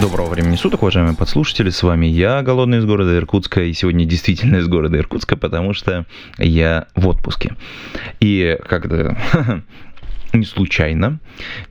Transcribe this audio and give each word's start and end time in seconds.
Доброго 0.00 0.28
времени 0.28 0.56
суток, 0.56 0.82
уважаемые 0.82 1.16
подслушатели. 1.16 1.70
С 1.70 1.82
вами 1.82 2.04
я, 2.04 2.42
голодный 2.42 2.78
из 2.78 2.84
города 2.84 3.16
Иркутска, 3.16 3.62
и 3.62 3.72
сегодня 3.72 4.04
действительно 4.04 4.56
из 4.56 4.68
города 4.68 4.98
Иркутска, 4.98 5.36
потому 5.36 5.72
что 5.72 6.04
я 6.36 6.86
в 6.94 7.08
отпуске. 7.08 7.56
И 8.20 8.58
как-то 8.68 9.16
не 10.34 10.44
случайно, 10.44 11.18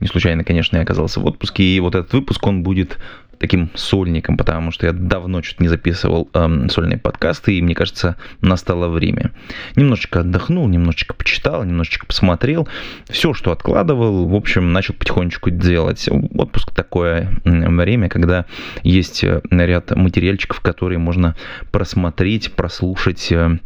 не 0.00 0.08
случайно, 0.08 0.42
конечно, 0.42 0.76
я 0.76 0.82
оказался 0.82 1.20
в 1.20 1.26
отпуске, 1.26 1.62
и 1.62 1.78
вот 1.78 1.94
этот 1.94 2.12
выпуск, 2.14 2.44
он 2.44 2.64
будет 2.64 2.98
таким 3.38 3.70
сольником, 3.74 4.36
потому 4.36 4.70
что 4.70 4.86
я 4.86 4.92
давно 4.92 5.42
что-то 5.42 5.62
не 5.62 5.68
записывал 5.68 6.28
эм, 6.34 6.68
сольные 6.70 6.98
подкасты, 6.98 7.58
и 7.58 7.62
мне 7.62 7.74
кажется, 7.74 8.16
настало 8.40 8.88
время. 8.88 9.32
Немножечко 9.76 10.20
отдохнул, 10.20 10.68
немножечко 10.68 11.14
почитал, 11.14 11.64
немножечко 11.64 12.06
посмотрел. 12.06 12.68
Все, 13.08 13.34
что 13.34 13.52
откладывал, 13.52 14.26
в 14.28 14.34
общем, 14.34 14.72
начал 14.72 14.94
потихонечку 14.94 15.50
делать. 15.50 16.08
Отпуск 16.10 16.72
такое 16.74 17.40
время, 17.44 18.08
когда 18.08 18.46
есть 18.82 19.24
э, 19.24 19.40
ряд 19.50 19.94
материальчиков, 19.94 20.60
которые 20.60 20.98
можно 20.98 21.36
просмотреть, 21.70 22.52
прослушать, 22.52 23.30
э, 23.32 23.58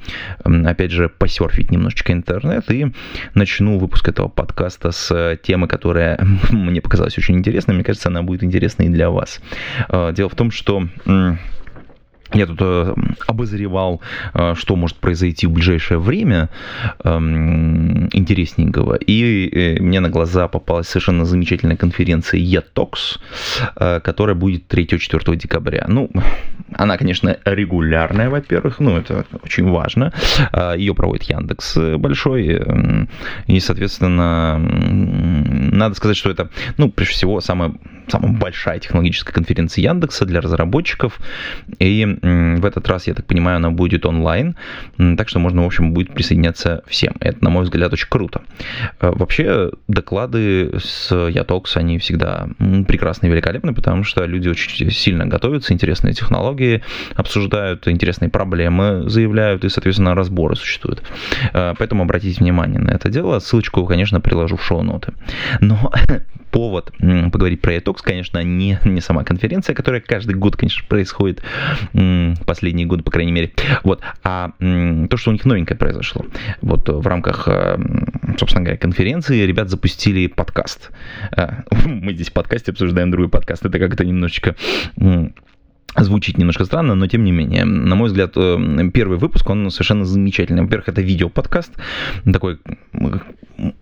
опять 0.45 0.91
же, 0.91 1.09
посерфить 1.09 1.71
немножечко 1.71 2.13
интернет, 2.13 2.71
и 2.71 2.93
начну 3.35 3.79
выпуск 3.79 4.09
этого 4.09 4.29
подкаста 4.29 4.91
с 4.93 5.39
темы, 5.43 5.69
которая 5.69 6.19
мне 6.51 6.81
показалась 6.81 7.17
очень 7.19 7.37
интересной. 7.37 7.75
Мне 7.75 7.85
кажется, 7.85 8.09
она 8.09 8.23
будет 8.23 8.43
интересной 8.45 8.87
и 8.87 8.89
для 8.89 9.11
вас. 9.11 9.41
Э, 9.89 10.13
дело 10.15 10.29
в 10.29 10.35
том, 10.35 10.51
что 10.51 10.85
я 12.33 12.47
тут 12.47 12.59
э, 12.61 12.95
обозревал, 13.27 14.01
э, 14.35 14.55
что 14.57 14.77
может 14.77 14.97
произойти 14.99 15.47
в 15.47 15.51
ближайшее 15.51 15.99
время 15.99 16.49
э, 17.03 17.09
интересненького, 18.13 18.95
и 18.95 19.79
мне 19.81 20.01
на 20.01 20.11
глаза 20.11 20.47
попалась 20.47 20.89
совершенно 20.89 21.25
замечательная 21.25 21.77
конференция 21.77 22.41
ETOX, 22.41 23.19
которая 24.03 24.37
будет 24.37 24.73
3-4 24.73 25.37
декабря. 25.37 25.87
Ну, 25.89 26.11
она, 26.73 26.97
конечно, 26.97 27.37
регулярная, 27.45 28.31
во-первых, 28.31 28.79
ну, 28.79 28.97
это 28.97 29.25
очень 29.43 29.69
важно. 29.69 30.13
Ее 30.77 30.95
проводит 30.95 31.25
Яндекс 31.25 31.77
большой, 31.99 32.47
э, 32.49 33.07
и, 33.47 33.59
соответственно, 33.61 34.59
надо 34.59 35.95
сказать, 35.95 36.17
что 36.17 36.31
это, 36.31 36.49
ну, 36.77 36.91
прежде 36.91 37.15
всего, 37.15 37.41
самая, 37.41 37.73
самая 38.11 38.33
большая 38.33 38.79
технологическая 38.79 39.33
конференция 39.33 39.83
Яндекса 39.83 40.25
для 40.27 40.41
разработчиков, 40.41 41.19
и 41.79 42.07
в 42.23 42.65
этот 42.65 42.89
раз, 42.89 43.07
я 43.07 43.15
так 43.15 43.27
понимаю, 43.27 43.57
она 43.57 43.71
будет 43.71 44.07
онлайн, 44.07 44.57
так 44.97 45.29
что 45.29 45.39
можно, 45.39 45.63
в 45.63 45.67
общем, 45.67 45.93
будет 45.93 46.13
присоединяться 46.13 46.83
всем. 46.87 47.15
Это, 47.21 47.43
на 47.45 47.51
мой 47.51 47.65
взгляд, 47.65 47.93
очень 47.93 48.09
круто. 48.09 48.43
Э, 49.01 49.11
вообще, 49.15 49.71
доклады 49.89 50.79
с 50.79 51.15
Ятокс, 51.15 51.77
они 51.77 51.99
всегда 51.99 52.49
прекрасны 52.87 53.27
и 53.27 53.31
великолепны, 53.31 53.75
потому 53.75 54.05
что 54.05 54.25
люди 54.25 54.49
очень 54.49 54.91
сильно 54.91 55.27
готовятся, 55.27 55.73
интересные 55.73 56.15
технологии 56.15 56.83
обсуждают, 57.15 57.87
интересные 57.89 58.31
проблемы 58.31 59.09
заявляют, 59.09 59.65
и, 59.65 59.69
соответственно, 59.69 60.15
разборы 60.15 60.57
существуют. 60.57 61.03
Э, 61.53 61.75
поэтому 61.79 62.03
обратите 62.03 62.41
внимание 62.41 62.81
на 62.81 62.91
это 62.91 63.09
дело. 63.09 63.39
Ссылочку, 63.39 63.85
конечно, 63.87 64.21
приложу 64.21 64.57
в 64.57 64.65
шоу-ноты. 64.65 65.13
Но 65.61 65.93
повод 66.51 66.93
поговорить 67.33 67.61
про 67.61 67.75
ETOX, 68.01 68.03
конечно, 68.03 68.43
не, 68.43 68.79
не 68.85 69.01
сама 69.01 69.25
конференция, 69.25 69.75
которая 69.75 70.01
каждый 70.01 70.35
год, 70.35 70.57
конечно, 70.57 70.85
происходит, 70.89 71.43
последние 72.47 72.87
годы, 72.87 73.03
по 73.03 73.11
крайней 73.11 73.33
мере, 73.33 73.53
вот, 73.85 74.01
а 74.23 74.53
то, 74.59 75.17
что 75.17 75.31
у 75.31 75.33
них 75.33 75.45
новенькое 75.45 75.77
произошло. 75.77 76.25
Вот 76.63 76.89
в 76.89 77.07
рамках, 77.07 77.49
э, 77.49 77.79
собственно 78.39 78.65
говоря, 78.65 78.79
конференции 78.79 79.43
ребят 79.43 79.69
запустили 79.69 80.27
подкаст. 80.27 80.91
Э, 81.37 81.63
мы 81.85 82.15
здесь 82.15 82.31
в 82.31 82.33
подкасте 82.33 82.73
обсуждаем 82.73 83.11
другой 83.11 83.29
подкаст. 83.29 83.65
Это 83.65 83.79
как-то 83.79 84.05
немножечко 84.05 84.57
Звучит 85.97 86.39
немножко 86.39 86.65
странно, 86.65 86.95
но 86.95 87.07
тем 87.09 87.25
не 87.25 87.33
менее. 87.33 87.65
На 87.65 87.97
мой 87.97 88.09
взгляд, 88.09 88.33
э, 88.37 88.91
первый 88.95 89.19
выпуск, 89.19 89.51
он 89.51 89.71
совершенно 89.71 90.05
замечательный. 90.05 90.63
Во-первых, 90.63 90.89
это 90.89 91.03
видео-подкаст, 91.03 91.73
такой, 92.33 92.59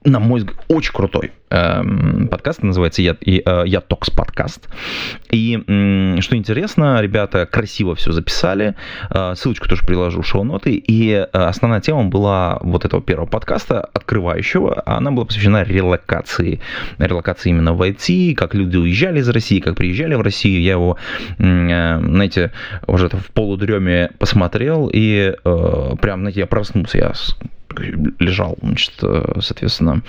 на 0.05 0.19
мой 0.19 0.41
взгляд, 0.41 0.57
очень 0.69 0.93
крутой. 0.93 1.33
Эм, 1.51 2.29
подкаст 2.29 2.63
называется 2.63 3.03
«Я, 3.03 3.17
э, 3.25 3.63
я 3.67 3.81
Токс 3.81 4.11
подкаст». 4.11 4.69
И 5.31 5.57
что 6.21 6.37
интересно, 6.37 7.01
ребята 7.01 7.47
красиво 7.47 7.95
все 7.95 8.13
записали. 8.13 8.75
Э, 9.11 9.35
ссылочку 9.35 9.69
тоже 9.69 9.85
приложу 9.87 10.23
в 10.23 10.27
шоу-ноты. 10.27 10.75
И 10.75 11.13
основная 11.33 11.81
тема 11.81 12.05
была 12.05 12.59
вот 12.63 12.85
этого 12.85 13.03
первого 13.03 13.27
подкаста, 13.27 13.81
открывающего. 13.81 14.83
Она 14.87 15.11
была 15.11 15.27
посвящена 15.27 15.63
релокации. 15.63 16.61
Релокации 16.99 17.51
именно 17.51 17.75
в 17.75 17.83
IT, 17.83 18.35
как 18.35 18.55
люди 18.55 18.77
уезжали 18.77 19.21
из 19.21 19.29
России, 19.29 19.61
как 19.61 19.77
приезжали 19.77 20.15
в 20.15 20.23
Россию. 20.23 20.63
Я 20.63 20.73
его 20.73 20.99
знаете, 22.01 22.53
уже 22.87 23.09
в 23.09 23.31
полудреме 23.33 24.11
посмотрел, 24.19 24.91
и 24.93 25.35
э, 25.45 25.91
прям, 26.01 26.21
знаете, 26.21 26.41
я 26.41 26.47
проснулся, 26.47 26.99
я 26.99 27.13
лежал, 28.19 28.57
значит, 28.63 28.95
э, 29.03 29.41
соответственно, 29.41 30.03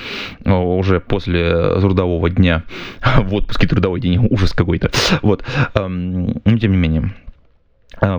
уже 0.46 1.00
после 1.00 1.80
трудового 1.80 2.30
дня, 2.30 2.64
в 3.18 3.34
отпуске 3.34 3.68
трудовой 3.68 4.00
день, 4.00 4.18
ужас 4.30 4.54
какой-то, 4.54 4.92
вот, 5.22 5.44
эм, 5.76 6.42
но 6.46 6.58
тем 6.58 6.72
не 6.72 6.78
менее, 6.78 7.14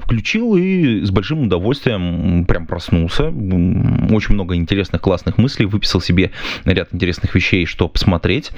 включил 0.00 0.56
и 0.56 1.04
с 1.04 1.10
большим 1.10 1.42
удовольствием 1.42 2.44
прям 2.44 2.66
проснулся. 2.66 3.28
Очень 3.28 4.34
много 4.34 4.54
интересных, 4.54 5.00
классных 5.00 5.38
мыслей. 5.38 5.66
Выписал 5.66 6.00
себе 6.00 6.30
ряд 6.64 6.92
интересных 6.92 7.34
вещей, 7.34 7.66
что 7.66 7.88
посмотреть. 7.88 8.50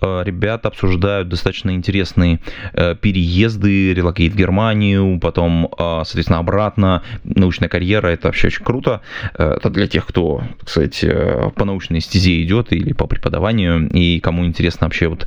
А, 0.00 0.22
ребята 0.22 0.68
обсуждают 0.68 1.28
достаточно 1.28 1.70
интересные 1.70 2.40
э, 2.72 2.94
переезды, 2.94 3.94
релокейт 3.94 4.32
в 4.32 4.36
Германию, 4.36 5.18
потом, 5.20 5.68
а, 5.78 6.04
соответственно, 6.04 6.38
обратно. 6.38 7.02
Научная 7.24 7.68
карьера, 7.68 8.08
это 8.08 8.28
вообще 8.28 8.48
очень 8.48 8.64
круто. 8.64 9.00
Э, 9.36 9.56
это 9.56 9.70
для 9.70 9.86
тех, 9.86 10.06
кто, 10.06 10.42
кстати, 10.62 11.06
э, 11.06 11.50
по 11.54 11.64
научной 11.64 12.00
стезе 12.00 12.42
идет 12.42 12.72
или 12.72 12.92
по 12.92 13.06
преподаванию, 13.06 13.88
и 13.90 14.20
кому 14.20 14.46
интересно 14.46 14.86
вообще 14.86 15.08
вот 15.08 15.26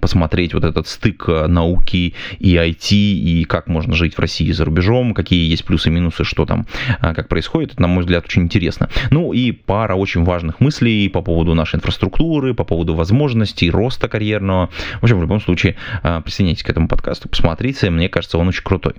посмотреть 0.00 0.54
вот 0.54 0.64
этот 0.64 0.86
стык 0.88 1.28
науки 1.28 2.14
и 2.38 2.54
IT, 2.54 2.94
и 2.94 3.44
как 3.44 3.66
можно 3.66 3.94
жить 3.94 4.14
в 4.14 4.18
России 4.18 4.43
России 4.44 4.48
и 4.48 4.52
за 4.52 4.64
рубежом, 4.64 5.14
какие 5.14 5.50
есть 5.50 5.64
плюсы 5.64 5.88
и 5.88 5.92
минусы, 5.92 6.24
что 6.24 6.46
там, 6.46 6.66
а, 7.00 7.14
как 7.14 7.28
происходит. 7.28 7.72
Это, 7.72 7.82
на 7.82 7.88
мой 7.88 8.00
взгляд, 8.00 8.24
очень 8.24 8.42
интересно. 8.42 8.88
Ну 9.10 9.32
и 9.32 9.52
пара 9.52 9.94
очень 9.94 10.24
важных 10.24 10.60
мыслей 10.60 11.08
по 11.08 11.22
поводу 11.22 11.54
нашей 11.54 11.76
инфраструктуры, 11.76 12.54
по 12.54 12.64
поводу 12.64 12.94
возможностей 12.94 13.70
роста 13.70 14.08
карьерного. 14.08 14.68
В 15.00 15.04
общем, 15.04 15.18
в 15.18 15.22
любом 15.22 15.40
случае, 15.40 15.76
а, 16.02 16.20
присоединяйтесь 16.20 16.62
к 16.62 16.70
этому 16.70 16.88
подкасту, 16.88 17.28
посмотрите, 17.28 17.90
мне 17.90 18.08
кажется, 18.08 18.38
он 18.38 18.48
очень 18.48 18.62
крутой. 18.62 18.94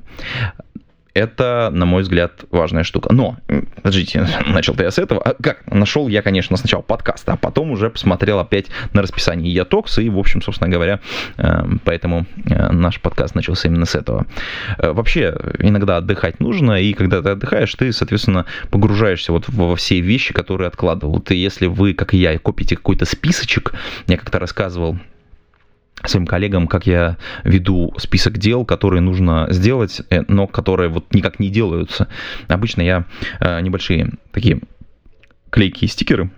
Это, 1.16 1.70
на 1.72 1.86
мой 1.86 2.04
взгляд, 2.04 2.44
важная 2.52 2.84
штука. 2.84 3.14
Но, 3.14 3.38
подождите, 3.78 4.28
начал-то 4.48 4.84
я 4.84 4.92
с 4.92 5.00
этого. 5.00 5.22
А 5.22 5.34
как? 5.42 5.66
Нашел 5.72 6.10
я, 6.10 6.22
конечно, 6.22 6.58
сначала 6.58 6.82
подкаст, 6.82 7.28
а 7.30 7.38
потом 7.38 7.72
уже 7.72 7.90
посмотрел 7.90 8.38
опять 8.40 8.66
на 8.92 9.02
расписание 9.02 9.52
Ятокс, 9.54 9.98
и, 10.00 10.10
в 10.10 10.20
общем, 10.20 10.42
собственно 10.42 10.70
говоря, 10.70 11.00
эм, 11.38 11.80
поэтому 11.86 12.26
э, 12.46 12.72
наш 12.74 13.00
подкаст 13.00 13.34
начался 13.34 13.70
именно 13.70 13.86
с 13.86 13.96
этого. 13.96 14.26
Э, 14.78 14.92
вообще, 14.92 15.38
иногда 15.60 15.98
отдыхать 15.98 16.42
нужно, 16.42 16.82
и 16.82 16.92
когда 16.92 17.22
ты 17.22 17.30
отдыхаешь, 17.30 17.74
ты, 17.76 17.94
соответственно, 17.94 18.46
погружаешься 18.70 19.32
вот 19.32 19.48
во 19.48 19.78
все 19.78 20.02
вещи, 20.02 20.34
которые 20.34 20.68
откладывал. 20.68 21.24
И 21.30 21.36
если 21.36 21.68
вы, 21.68 21.94
как 21.94 22.14
и 22.14 22.18
я, 22.18 22.38
копите 22.38 22.76
какой-то 22.76 23.06
списочек, 23.06 23.74
я 24.08 24.18
как-то 24.18 24.38
рассказывал 24.38 25.00
своим 26.04 26.28
коллегам, 26.28 26.68
как 26.68 26.86
я 26.86 27.18
веду 27.44 27.94
список 27.98 28.38
дел, 28.38 28.66
которые 28.66 29.02
нужно 29.02 29.48
сделать, 29.50 30.02
э, 30.10 30.24
но 30.28 30.48
которые 30.48 30.90
вот 30.90 31.14
никак 31.14 31.40
не 31.40 31.50
делаются. 31.50 32.08
Обычно 32.48 32.82
я 32.82 33.06
э, 33.40 33.62
небольшие 33.62 34.12
такие 34.32 34.62
клейкие 35.50 35.90
стикеры, 35.90 36.30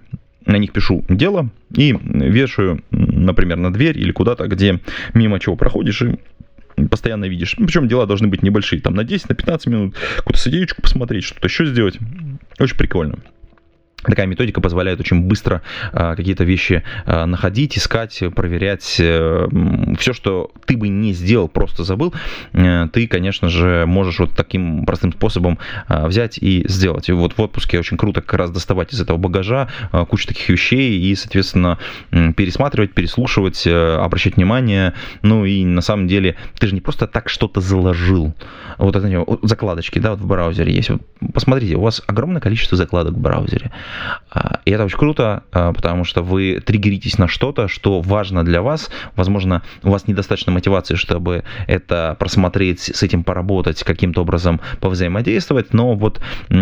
на 0.45 0.57
них 0.57 0.71
пишу 0.71 1.03
дело 1.09 1.49
и 1.75 1.93
вешаю, 1.93 2.81
например, 2.91 3.57
на 3.57 3.71
дверь 3.73 3.97
или 3.97 4.11
куда-то, 4.11 4.47
где 4.47 4.79
мимо 5.13 5.39
чего 5.39 5.55
проходишь 5.55 6.01
и 6.01 6.17
постоянно 6.89 7.25
видишь. 7.25 7.55
Причем 7.57 7.87
дела 7.87 8.05
должны 8.05 8.27
быть 8.27 8.43
небольшие, 8.43 8.81
там 8.81 8.95
на 8.95 9.03
10, 9.03 9.29
на 9.29 9.35
15 9.35 9.67
минут, 9.67 9.95
какую-то 10.17 10.39
статейку 10.39 10.81
посмотреть, 10.81 11.25
что-то 11.25 11.47
еще 11.47 11.65
сделать. 11.65 11.97
Очень 12.59 12.77
прикольно. 12.77 13.19
Такая 14.03 14.27
методика 14.27 14.61
позволяет 14.61 14.99
очень 14.99 15.21
быстро 15.21 15.63
а, 15.91 16.15
какие-то 16.15 16.43
вещи 16.43 16.83
а, 17.05 17.25
находить, 17.25 17.77
искать, 17.79 18.21
проверять. 18.35 18.97
А, 19.01 19.49
все, 19.97 20.13
что 20.13 20.51
ты 20.65 20.77
бы 20.77 20.87
не 20.87 21.13
сделал, 21.13 21.47
просто 21.47 21.83
забыл, 21.83 22.13
а, 22.53 22.87
ты, 22.89 23.07
конечно 23.07 23.49
же, 23.49 23.85
можешь 23.87 24.19
вот 24.19 24.35
таким 24.35 24.85
простым 24.85 25.11
способом 25.11 25.57
а, 25.87 26.07
взять 26.07 26.37
и 26.37 26.63
сделать. 26.67 27.09
И 27.09 27.11
вот 27.11 27.37
в 27.37 27.41
отпуске 27.41 27.79
очень 27.79 27.97
круто 27.97 28.21
как 28.21 28.35
раз 28.37 28.51
доставать 28.51 28.93
из 28.93 29.01
этого 29.01 29.17
багажа 29.17 29.67
а, 29.91 30.05
кучу 30.05 30.27
таких 30.27 30.47
вещей 30.49 30.99
и, 30.99 31.15
соответственно, 31.15 31.79
пересматривать, 32.11 32.93
переслушивать, 32.93 33.63
а, 33.65 34.05
обращать 34.05 34.35
внимание. 34.35 34.93
Ну 35.23 35.43
и 35.43 35.65
на 35.65 35.81
самом 35.81 36.07
деле 36.07 36.35
ты 36.59 36.67
же 36.67 36.75
не 36.75 36.81
просто 36.81 37.07
так 37.07 37.29
что-то 37.29 37.61
заложил. 37.61 38.35
Вот 38.77 38.95
это 38.95 39.25
закладочки, 39.41 39.97
да, 39.97 40.11
вот 40.11 40.19
в 40.19 40.27
браузере 40.27 40.71
есть. 40.71 40.91
Вот 40.91 41.01
посмотрите, 41.33 41.75
у 41.75 41.81
вас 41.81 42.03
огромное 42.05 42.41
количество 42.41 42.77
закладок 42.77 43.15
в 43.15 43.19
браузере. 43.19 43.71
А, 44.29 44.59
и 44.65 44.71
это 44.71 44.85
очень 44.85 44.97
круто, 44.97 45.43
а, 45.51 45.73
потому 45.73 46.03
что 46.03 46.21
вы 46.21 46.61
триггеритесь 46.63 47.17
на 47.17 47.27
что-то, 47.27 47.67
что 47.67 48.01
важно 48.01 48.43
для 48.43 48.61
вас. 48.61 48.89
Возможно, 49.15 49.63
у 49.83 49.89
вас 49.89 50.07
недостаточно 50.07 50.51
мотивации, 50.51 50.95
чтобы 50.95 51.43
это 51.67 52.15
просмотреть, 52.19 52.81
с 52.81 53.03
этим 53.03 53.23
поработать, 53.23 53.83
каким-то 53.83 54.21
образом 54.21 54.61
повзаимодействовать, 54.79 55.73
но 55.73 55.93
вот 55.95 56.21
э, 56.49 56.55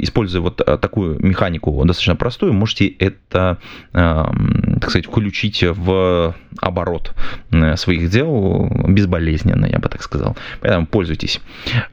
используя 0.00 0.42
вот 0.42 0.60
э, 0.60 0.78
такую 0.78 1.24
механику 1.24 1.84
достаточно 1.84 2.16
простую, 2.16 2.52
можете 2.52 2.86
это, 2.86 3.58
так 3.92 4.90
сказать, 4.90 5.06
включить 5.06 5.62
в 5.62 6.34
оборот 6.60 7.14
э, 7.50 7.76
своих 7.76 8.10
дел 8.10 8.68
безболезненно, 8.88 9.66
я 9.66 9.78
бы 9.78 9.88
так 9.88 10.02
сказал. 10.02 10.36
Поэтому 10.60 10.86
пользуйтесь. 10.86 11.40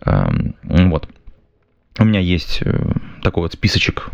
Вот. 0.04 1.10
У 1.98 2.06
меня 2.06 2.20
есть 2.20 2.62
такой 3.24 3.44
вот 3.44 3.54
списочек 3.54 4.10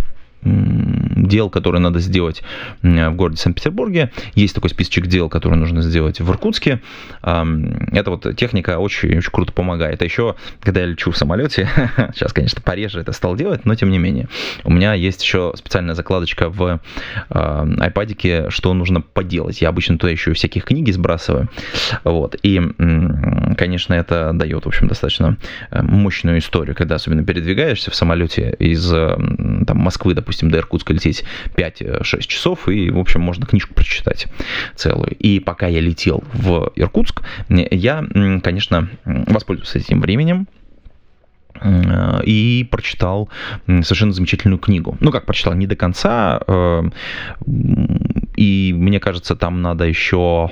дел, 0.46 1.50
которые 1.50 1.82
надо 1.82 2.00
сделать 2.00 2.44
в 2.82 3.12
городе 3.12 3.38
Санкт-Петербурге. 3.38 4.12
Есть 4.36 4.56
такой 4.56 4.70
списочек 4.70 5.08
дел, 5.08 5.30
которые 5.30 5.60
нужно 5.60 5.82
сделать 5.82 6.20
в 6.20 6.30
Иркутске. 6.30 6.82
Эта 7.22 8.06
вот 8.06 8.36
техника 8.38 8.78
очень, 8.78 9.18
очень 9.18 9.32
круто 9.32 9.52
помогает. 9.52 10.02
А 10.02 10.06
еще, 10.06 10.36
когда 10.62 10.82
я 10.82 10.88
лечу 10.88 11.12
в 11.12 11.18
самолете, 11.18 11.68
сейчас, 12.14 12.34
конечно, 12.34 12.62
пореже 12.62 13.00
это 13.00 13.12
стал 13.12 13.36
делать, 13.36 13.66
но 13.66 13.76
тем 13.76 13.90
не 13.90 13.98
менее, 13.98 14.28
у 14.64 14.72
меня 14.72 14.94
есть 14.94 15.24
еще 15.24 15.54
специальная 15.56 15.96
закладочка 15.96 16.50
в 16.50 16.80
iPad, 17.30 18.50
что 18.52 18.74
нужно 18.74 19.02
поделать. 19.02 19.62
Я 19.62 19.70
обычно 19.70 19.98
туда 19.98 20.12
еще 20.12 20.34
всяких 20.34 20.66
книги 20.66 20.92
сбрасываю. 20.92 21.50
Вот. 22.04 22.36
И, 22.44 22.62
конечно, 23.58 23.94
это 23.94 24.32
дает, 24.34 24.66
в 24.66 24.68
общем, 24.68 24.88
достаточно 24.88 25.38
э, 25.72 25.82
мощную 25.82 26.40
историю, 26.40 26.76
когда 26.76 26.96
особенно 26.96 27.24
передвигаешься 27.24 27.92
в 27.92 27.96
самолете 27.96 28.56
из 28.60 28.90
там, 28.90 29.78
Москвы, 29.78 30.14
допустим, 30.14 30.35
допустим, 30.36 30.52
до 30.52 30.58
Иркутска 30.58 30.94
лететь 30.94 31.24
5-6 31.56 32.22
часов, 32.28 32.68
и, 32.68 32.90
в 32.90 33.00
общем, 33.00 33.22
можно 33.22 33.46
книжку 33.46 33.74
прочитать 33.74 34.28
целую. 34.76 35.16
И 35.18 35.40
пока 35.40 35.68
я 35.68 35.80
летел 35.80 36.24
в 36.34 36.74
Иркутск, 36.76 37.22
я, 37.48 38.06
конечно, 38.44 38.90
воспользовался 39.06 39.80
этим 39.80 40.02
временем, 40.02 40.48
и 42.26 42.68
прочитал 42.70 43.30
совершенно 43.66 44.12
замечательную 44.12 44.60
книгу. 44.60 44.98
Ну, 45.00 45.10
как 45.10 45.26
прочитал, 45.26 45.54
не 45.54 45.68
до 45.68 45.78
конца, 45.78 46.42
э, 46.46 46.84
и 48.36 48.76
мне 48.78 49.00
кажется, 49.00 49.38
там 49.38 49.62
надо 49.62 49.86
еще 49.86 50.52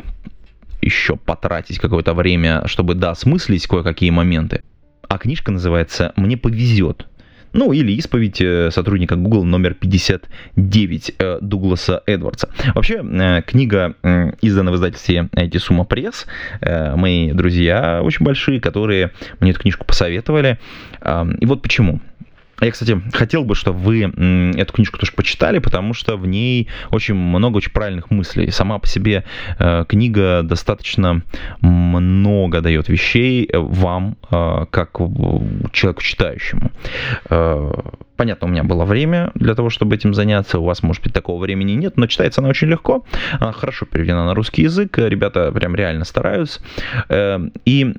еще 0.82 1.18
потратить 1.18 1.80
какое-то 1.80 2.14
время, 2.14 2.68
чтобы, 2.68 2.96
да, 2.96 3.12
осмыслить 3.12 3.68
кое-какие 3.68 4.12
моменты. 4.12 4.64
А 5.10 5.18
книжка 5.18 5.52
называется 5.52 6.14
«Мне 6.16 6.38
повезет». 6.38 7.08
Ну, 7.54 7.72
или 7.72 7.92
исповедь 7.94 8.42
э, 8.42 8.72
сотрудника 8.72 9.16
Google 9.16 9.44
номер 9.44 9.76
59 9.76 11.12
э, 11.18 11.38
Дугласа 11.40 12.02
Эдвардса. 12.08 12.50
Вообще, 12.74 13.04
э, 13.04 13.42
книга 13.44 13.96
издана 14.42 14.72
в 14.72 14.76
издательстве 14.76 15.30
IT 15.32 15.60
Сумма 15.60 15.86
Пресс. 15.86 16.26
Мои 16.62 17.32
друзья 17.32 18.02
очень 18.02 18.26
большие, 18.26 18.60
которые 18.60 19.12
мне 19.40 19.52
эту 19.52 19.60
книжку 19.60 19.86
посоветовали. 19.86 20.60
И 21.40 21.46
вот 21.46 21.62
почему. 21.62 22.02
Я, 22.64 22.72
кстати, 22.72 23.02
хотел 23.14 23.44
бы, 23.44 23.56
чтобы 23.56 23.80
вы 23.80 24.04
эту 24.58 24.74
книжку 24.74 24.98
тоже 24.98 25.12
почитали, 25.12 25.60
потому 25.60 25.94
что 25.94 26.16
в 26.16 26.26
ней 26.26 26.70
очень 26.92 27.14
много 27.14 27.58
очень 27.58 27.72
правильных 27.72 28.10
мыслей. 28.10 28.52
Сама 28.52 28.80
по 28.80 28.88
себе 28.88 29.26
э, 29.60 29.86
книга 29.88 30.44
достаточно 30.44 31.24
много 31.62 32.62
дает 32.62 32.88
вещей 32.88 33.50
вам, 33.54 34.18
э, 34.32 34.66
как 34.70 34.98
человеку 35.72 36.02
читающему. 36.02 36.72
Э, 38.14 38.24
Понятно, 38.24 38.48
у 38.48 38.50
меня 38.50 38.64
было 38.64 38.86
время 38.86 39.32
для 39.36 39.56
того, 39.56 39.70
чтобы 39.70 39.96
этим 39.96 40.14
заняться. 40.14 40.60
У 40.60 40.64
вас, 40.64 40.84
может 40.84 41.04
быть, 41.04 41.14
такого 41.14 41.42
времени 41.42 41.74
нет, 41.74 41.98
но 41.98 42.08
читается 42.08 42.42
она 42.42 42.50
очень 42.50 42.68
легко. 42.68 43.06
Она 43.40 43.52
хорошо 43.52 43.86
переведена 43.86 44.26
на 44.26 44.34
русский 44.34 44.64
язык. 44.64 44.98
Ребята 44.98 45.52
прям 45.52 45.76
реально 45.76 46.06
стараются. 46.06 46.62
Эм, 47.10 47.52
и 47.66 47.94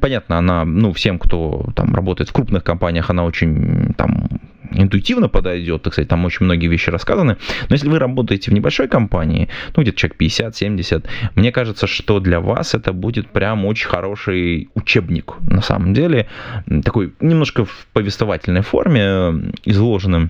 понятно, 0.00 0.38
она, 0.38 0.64
ну, 0.64 0.92
всем, 0.92 1.18
кто 1.18 1.66
там 1.76 1.94
работает 1.94 2.30
в 2.30 2.32
крупных 2.32 2.64
компаниях, 2.64 3.10
она 3.10 3.24
очень 3.24 3.94
там 3.96 4.28
интуитивно 4.74 5.28
подойдет, 5.28 5.82
так 5.82 5.92
сказать, 5.92 6.08
там 6.08 6.24
очень 6.24 6.44
многие 6.44 6.68
вещи 6.68 6.90
рассказаны. 6.90 7.36
Но 7.68 7.74
если 7.74 7.88
вы 7.88 7.98
работаете 7.98 8.50
в 8.50 8.54
небольшой 8.54 8.88
компании, 8.88 9.48
ну, 9.76 9.82
где-то 9.82 9.98
человек 9.98 10.20
50-70, 10.20 11.04
мне 11.34 11.52
кажется, 11.52 11.86
что 11.86 12.20
для 12.20 12.40
вас 12.40 12.74
это 12.74 12.92
будет 12.92 13.28
прям 13.28 13.64
очень 13.64 13.88
хороший 13.88 14.68
учебник, 14.74 15.34
на 15.48 15.62
самом 15.62 15.94
деле. 15.94 16.26
Такой 16.84 17.12
немножко 17.20 17.64
в 17.64 17.86
повествовательной 17.92 18.62
форме 18.62 19.52
изложенный 19.64 20.28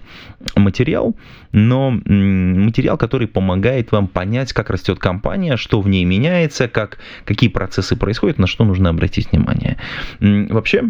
материал, 0.56 1.16
но 1.52 1.90
материал, 1.90 2.96
который 2.96 3.26
помогает 3.26 3.92
вам 3.92 4.06
понять, 4.08 4.52
как 4.52 4.70
растет 4.70 4.98
компания, 4.98 5.56
что 5.56 5.80
в 5.80 5.88
ней 5.88 6.04
меняется, 6.04 6.68
как, 6.68 6.98
какие 7.24 7.50
процессы 7.50 7.96
происходят, 7.96 8.38
на 8.38 8.46
что 8.46 8.64
нужно 8.64 8.90
обратить 8.90 9.30
внимание. 9.32 9.76
Вообще, 10.20 10.84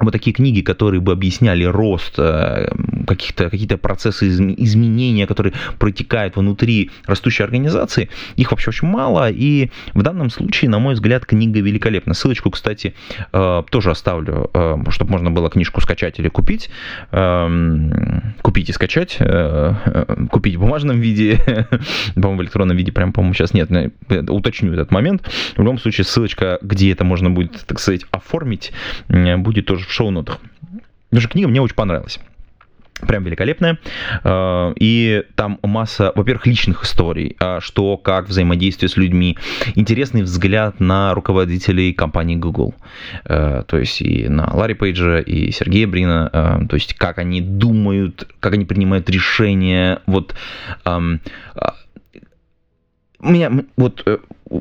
вот 0.00 0.12
такие 0.12 0.32
книги, 0.32 0.62
которые 0.62 1.00
бы 1.00 1.12
объясняли 1.12 1.64
рост 1.64 2.14
э, 2.18 2.72
каких-то 3.06 3.50
какие-то 3.50 3.76
процессы 3.76 4.28
изменения, 4.28 5.26
которые 5.26 5.52
протекают 5.78 6.36
внутри 6.36 6.90
растущей 7.06 7.42
организации, 7.42 8.08
их 8.36 8.50
вообще 8.50 8.70
очень 8.70 8.88
мало. 8.88 9.30
И 9.30 9.70
в 9.94 10.02
данном 10.02 10.30
случае, 10.30 10.70
на 10.70 10.78
мой 10.78 10.94
взгляд, 10.94 11.26
книга 11.26 11.60
великолепна. 11.60 12.14
Ссылочку, 12.14 12.50
кстати, 12.50 12.94
э, 13.32 13.62
тоже 13.70 13.90
оставлю, 13.90 14.50
э, 14.54 14.76
чтобы 14.88 15.12
можно 15.12 15.30
было 15.30 15.50
книжку 15.50 15.80
скачать 15.80 16.18
или 16.18 16.28
купить. 16.28 16.70
Эм, 17.10 18.34
купить 18.42 18.70
и 18.70 18.72
скачать. 18.72 19.18
Купить 20.30 20.56
в 20.56 20.60
бумажном 20.60 21.00
виде, 21.00 21.38
по-моему, 22.14 22.38
в 22.38 22.42
электронном 22.42 22.76
виде 22.76 22.92
прям, 22.92 23.12
по-моему, 23.12 23.34
сейчас 23.34 23.52
нет. 23.52 23.70
Уточню 24.28 24.72
этот 24.72 24.90
момент. 24.90 25.28
В 25.54 25.58
любом 25.58 25.78
случае, 25.78 26.04
ссылочка, 26.04 26.58
где 26.62 26.92
это 26.92 27.04
можно 27.04 27.30
будет, 27.30 27.64
так 27.66 27.78
сказать, 27.78 28.04
оформить, 28.10 28.72
будет 29.08 29.66
тоже 29.66 29.81
в 29.86 29.92
шоу-нотах. 29.92 30.40
Потому 31.10 31.20
что 31.20 31.28
книга 31.28 31.48
мне 31.48 31.60
очень 31.60 31.74
понравилась. 31.74 32.18
Прям 33.06 33.24
великолепная. 33.24 33.78
Э, 34.22 34.72
и 34.76 35.24
там 35.34 35.58
масса, 35.62 36.12
во-первых, 36.14 36.46
личных 36.46 36.84
историй, 36.84 37.36
а 37.40 37.60
что, 37.60 37.96
как 37.96 38.28
взаимодействие 38.28 38.88
с 38.88 38.96
людьми. 38.96 39.36
Интересный 39.74 40.22
взгляд 40.22 40.78
на 40.78 41.12
руководителей 41.14 41.92
компании 41.92 42.36
Google. 42.36 42.74
Э, 43.24 43.64
то 43.66 43.78
есть 43.78 44.00
и 44.00 44.28
на 44.28 44.48
Ларри 44.54 44.74
Пейджа, 44.74 45.18
и 45.18 45.50
Сергея 45.50 45.88
Брина. 45.88 46.30
Э, 46.32 46.66
то 46.68 46.76
есть 46.76 46.94
как 46.94 47.18
они 47.18 47.40
думают, 47.40 48.28
как 48.38 48.54
они 48.54 48.64
принимают 48.64 49.10
решения. 49.10 50.00
Вот 50.06 50.34
меня 53.20 53.50
вот 53.76 54.04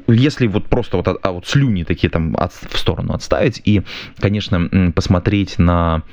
если 0.08 0.48
вот 0.48 0.66
просто 0.68 0.98
вот, 0.98 1.08
а 1.08 1.32
вот 1.32 1.48
слюни 1.48 1.84
такие 1.84 2.10
там 2.10 2.36
от, 2.38 2.54
в 2.54 2.78
сторону 2.78 3.14
отставить 3.14 3.62
и, 3.66 3.82
конечно, 4.20 4.92
посмотреть 4.96 5.60
на, 5.60 6.04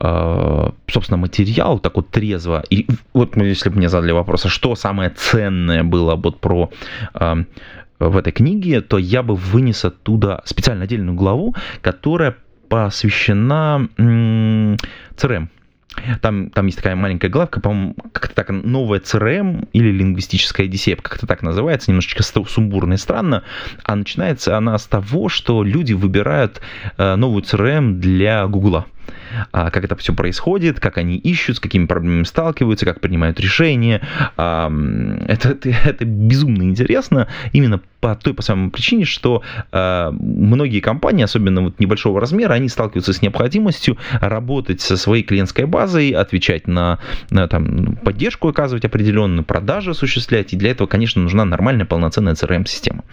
э, 0.00 0.70
собственно, 0.88 1.18
материал 1.18 1.78
так 1.78 1.96
вот 1.96 2.10
трезво, 2.10 2.64
и 2.70 2.86
вот 3.12 3.36
если 3.36 3.70
бы 3.70 3.76
мне 3.76 3.88
задали 3.88 4.12
вопрос, 4.12 4.46
а 4.46 4.48
что 4.48 4.74
самое 4.74 5.10
ценное 5.10 5.82
было 5.84 6.16
вот 6.16 6.40
про 6.40 6.70
э, 7.14 7.44
в 7.98 8.16
этой 8.16 8.32
книге, 8.32 8.80
то 8.80 8.98
я 8.98 9.22
бы 9.22 9.34
вынес 9.34 9.84
оттуда 9.84 10.42
специально 10.44 10.84
отдельную 10.84 11.16
главу, 11.16 11.54
которая 11.82 12.36
посвящена 12.68 13.88
м- 13.96 14.76
CRM 15.16 15.48
там, 16.20 16.50
там 16.50 16.66
есть 16.66 16.78
такая 16.78 16.96
маленькая 16.96 17.28
главка, 17.28 17.60
по-моему, 17.60 17.94
как-то 18.12 18.34
так, 18.34 18.50
новая 18.50 19.00
CRM 19.00 19.68
или 19.72 19.90
лингвистическая 19.90 20.66
Одиссея, 20.66 20.96
как-то 20.96 21.26
так 21.26 21.42
называется, 21.42 21.90
немножечко 21.90 22.22
сумбурно 22.22 22.94
и 22.94 22.96
странно. 22.96 23.44
А 23.84 23.96
начинается 23.96 24.56
она 24.56 24.78
с 24.78 24.86
того, 24.86 25.28
что 25.28 25.62
люди 25.62 25.92
выбирают 25.92 26.60
э, 26.96 27.14
новую 27.16 27.42
CRM 27.42 27.94
для 27.94 28.46
Гугла. 28.46 28.86
А, 29.52 29.70
как 29.70 29.84
это 29.84 29.96
все 29.96 30.14
происходит, 30.14 30.80
как 30.80 30.98
они 30.98 31.16
ищут, 31.16 31.56
с 31.56 31.60
какими 31.60 31.86
проблемами 31.86 32.24
сталкиваются, 32.24 32.86
как 32.86 33.00
принимают 33.00 33.40
решения. 33.40 34.00
А, 34.36 34.72
это, 35.26 35.50
это, 35.62 35.68
это 35.70 36.04
безумно 36.04 36.62
интересно 36.62 37.28
именно 37.52 37.80
по 38.00 38.14
той 38.14 38.34
по 38.34 38.42
самой 38.42 38.70
причине, 38.70 39.04
что 39.04 39.42
э, 39.72 40.10
многие 40.12 40.80
компании, 40.80 41.24
особенно 41.24 41.62
вот 41.62 41.80
небольшого 41.80 42.20
размера, 42.20 42.54
они 42.54 42.68
сталкиваются 42.68 43.12
с 43.12 43.22
необходимостью 43.22 43.98
работать 44.20 44.80
со 44.80 44.96
своей 44.96 45.24
клиентской 45.24 45.66
базой, 45.66 46.10
отвечать 46.10 46.68
на, 46.68 46.98
на 47.30 47.48
там, 47.48 47.96
поддержку, 47.96 48.48
оказывать 48.48 48.84
определенную 48.84 49.44
продажи 49.44 49.90
осуществлять. 49.90 50.52
И 50.52 50.56
для 50.56 50.70
этого, 50.70 50.86
конечно, 50.86 51.22
нужна 51.22 51.44
нормальная 51.44 51.86
полноценная 51.86 52.34
CRM-система. 52.34 53.04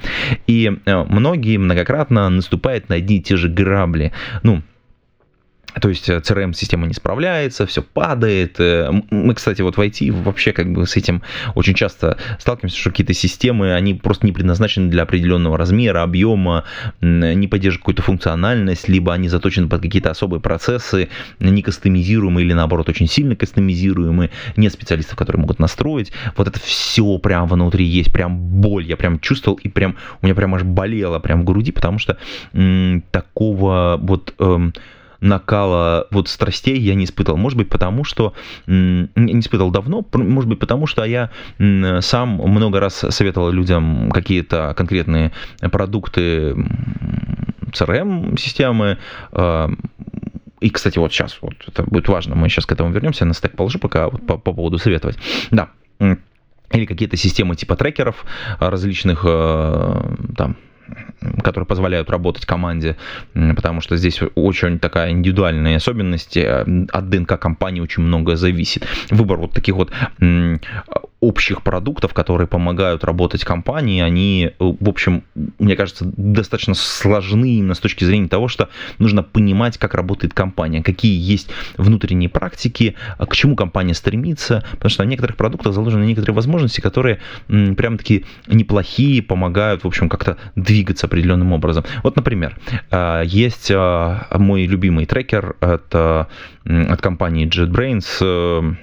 И 0.46 0.72
э, 0.86 1.04
многие 1.10 1.58
многократно 1.58 2.30
наступают 2.30 2.90
на 2.90 2.96
одни 2.96 3.18
и 3.18 3.22
те 3.22 3.38
же 3.38 3.50
грабли. 3.50 4.12
Ну, 4.44 4.62
то 5.82 5.90
есть 5.90 6.10
CRM-система 6.10 6.86
э, 6.86 6.88
не 6.88 6.94
справляется, 6.94 7.66
все 7.66 7.82
падает. 7.82 8.60
Э, 8.60 8.92
мы, 9.10 9.34
кстати, 9.34 9.62
вот 9.62 9.78
в 9.78 9.82
IT 9.82 10.12
вообще 10.12 10.54
как 10.54 10.72
бы 10.72 10.86
с 10.86 10.96
этим 10.96 11.22
очень 11.56 11.74
часто 11.74 12.18
сталкиваемся, 12.40 12.80
что 12.80 12.90
какие-то 12.92 13.14
системы, 13.14 13.74
они 13.74 13.94
просто 13.94 14.26
не 14.26 14.32
предназначены 14.32 14.90
для 14.90 15.04
определенного 15.04 15.58
размера, 15.58 16.04
объема, 16.04 16.64
не 17.02 17.48
поддерживают 17.48 17.82
какую-то 17.82 18.02
функциональность, 18.04 18.88
либо 18.88 19.14
они 19.14 19.28
заточены 19.28 19.68
под 19.68 19.82
какие-то 19.82 20.12
особые 20.12 20.40
процессы, 20.40 21.10
не 21.40 21.62
кастомизируемые 21.62 22.46
или 22.46 22.54
наоборот 22.54 22.90
очень 22.90 23.08
сильно 23.08 23.36
кастомизируемые, 23.36 24.32
нет 24.56 24.72
специалистов, 24.72 25.18
которые 25.18 25.42
могут 25.42 25.60
настроить. 25.60 26.12
Вот 26.38 26.48
это 26.48 26.60
все 26.60 27.18
прям 27.20 27.48
внутри 27.48 27.86
есть, 27.86 28.12
прям 28.12 28.38
боль, 28.38 28.86
я 28.86 28.98
прям 28.98 29.20
чувствовал 29.20 29.58
и 29.58 29.70
прям 29.70 29.98
у 30.22 30.26
меня 30.26 30.36
прям 30.36 30.56
аж 30.56 30.64
болело 30.64 31.20
прям 31.20 31.42
в 31.42 31.44
груди, 31.44 31.72
потому 31.72 32.00
что 32.00 32.18
м, 32.54 33.04
такого 33.12 34.00
вот... 34.02 34.34
Эм, 34.40 34.74
накала 35.22 36.08
вот 36.12 36.28
страстей 36.28 36.80
я 36.80 36.96
не 36.96 37.06
испытывал. 37.06 37.38
Может 37.38 37.58
быть, 37.58 37.70
потому 37.70 38.04
что 38.04 38.34
не 38.68 39.40
испытывал 39.40 39.72
давно, 39.72 40.06
может 40.14 40.50
быть, 40.50 40.60
потому 40.60 40.88
что 40.88 41.04
я 41.04 41.30
сам 41.58 42.30
много 42.30 42.80
раз 42.80 43.06
советовал 43.10 43.52
людям 43.52 44.12
какие-то 44.12 44.74
конкретные 44.76 45.32
продукты 45.72 46.56
CRM-системы, 47.76 48.98
а, 49.32 49.70
и, 50.62 50.70
кстати, 50.70 50.98
вот 50.98 51.12
сейчас, 51.12 51.38
вот 51.42 51.54
это 51.68 51.84
будет 51.84 52.08
важно, 52.08 52.36
мы 52.36 52.50
сейчас 52.50 52.66
к 52.66 52.72
этому 52.72 52.92
вернемся, 52.92 53.26
на 53.26 53.34
стек 53.34 53.56
положу 53.56 53.80
пока 53.80 54.10
вот 54.10 54.26
по, 54.26 54.38
по 54.38 54.54
поводу 54.54 54.78
советовать. 54.78 55.18
Да, 55.52 55.70
или 56.00 56.86
какие-то 56.86 57.18
системы 57.18 57.56
типа 57.56 57.76
трекеров 57.76 58.26
различных, 58.60 59.24
а, 59.26 60.16
там, 60.36 60.58
которые 61.44 61.66
позволяют 61.66 62.10
работать 62.10 62.46
команде, 62.46 62.98
потому 63.34 63.82
что 63.82 63.98
здесь 63.98 64.20
очень 64.36 64.80
такая 64.80 65.12
индивидуальная 65.12 65.78
особенность, 65.78 66.38
э, 66.38 66.66
от 66.92 67.10
ДНК 67.10 67.40
компании 67.40 67.82
очень 67.82 68.04
много 68.04 68.36
зависит. 68.36 68.86
Выбор 69.10 69.38
вот 69.38 69.52
таких 69.52 69.76
вот 69.76 69.92
общих 71.22 71.64
продуктов, 71.64 72.14
которые 72.14 72.48
помогают 72.48 73.04
работать 73.04 73.44
компании, 73.44 74.02
они, 74.02 74.52
э, 74.52 74.52
в 74.60 74.90
общем, 74.90 75.24
мне 75.60 75.76
кажется, 75.76 76.06
достаточно 76.18 76.74
сложны 76.74 77.56
именно 77.56 77.74
с 77.74 77.80
точки 77.80 78.04
зрения 78.04 78.28
того, 78.28 78.48
что 78.48 78.70
нужно 79.00 79.24
понимать, 79.24 79.78
как 79.78 79.94
работает 79.94 80.34
компания, 80.34 80.84
какие 80.84 81.20
есть 81.20 81.50
внутренние 81.78 82.30
практики, 82.30 82.96
к 83.18 83.34
чему 83.36 83.56
компания 83.56 83.94
стремится, 83.94 84.64
потому 84.72 84.90
что 84.90 85.04
на 85.04 85.10
некоторых 85.10 85.38
продуктах 85.38 85.74
заложены 85.74 86.04
некоторые 86.04 86.36
возможности, 86.36 86.82
которые 86.82 87.20
прям-таки 87.48 88.26
неплохие, 88.48 89.22
помогают, 89.22 89.84
в 89.84 89.88
общем, 89.88 90.10
как-то 90.10 90.38
двигаться 90.56 91.08
определенным 91.08 91.54
образом. 91.54 91.86
Вот, 92.04 92.16
например, 92.16 92.58
э, 92.92 93.24
есть 93.26 93.72
э, 93.72 94.18
мой 94.38 94.66
любимый 94.66 95.06
трекер, 95.06 95.56
это 95.62 96.28
от 96.66 97.02
компании 97.02 97.48
JetBrains, 97.48 98.76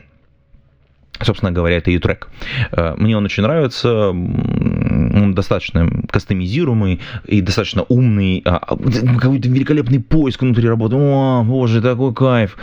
собственно 1.21 1.53
говоря, 1.53 1.77
это 1.77 1.91
U-Track. 1.91 2.27
Э, 2.73 2.95
мне 2.97 3.17
он 3.17 3.25
очень 3.25 3.43
нравится, 3.43 4.09
он 4.09 5.35
достаточно 5.35 5.89
кастомизируемый 6.11 7.01
и 7.27 7.41
достаточно 7.41 7.85
умный, 7.89 8.43
а, 8.45 8.57
а, 8.57 8.77
какой-то 8.77 9.49
великолепный 9.49 10.01
поиск 10.01 10.43
внутри 10.43 10.69
работы, 10.69 10.97
о, 10.97 11.43
боже, 11.45 11.81
такой 11.81 12.15
кайф. 12.15 12.57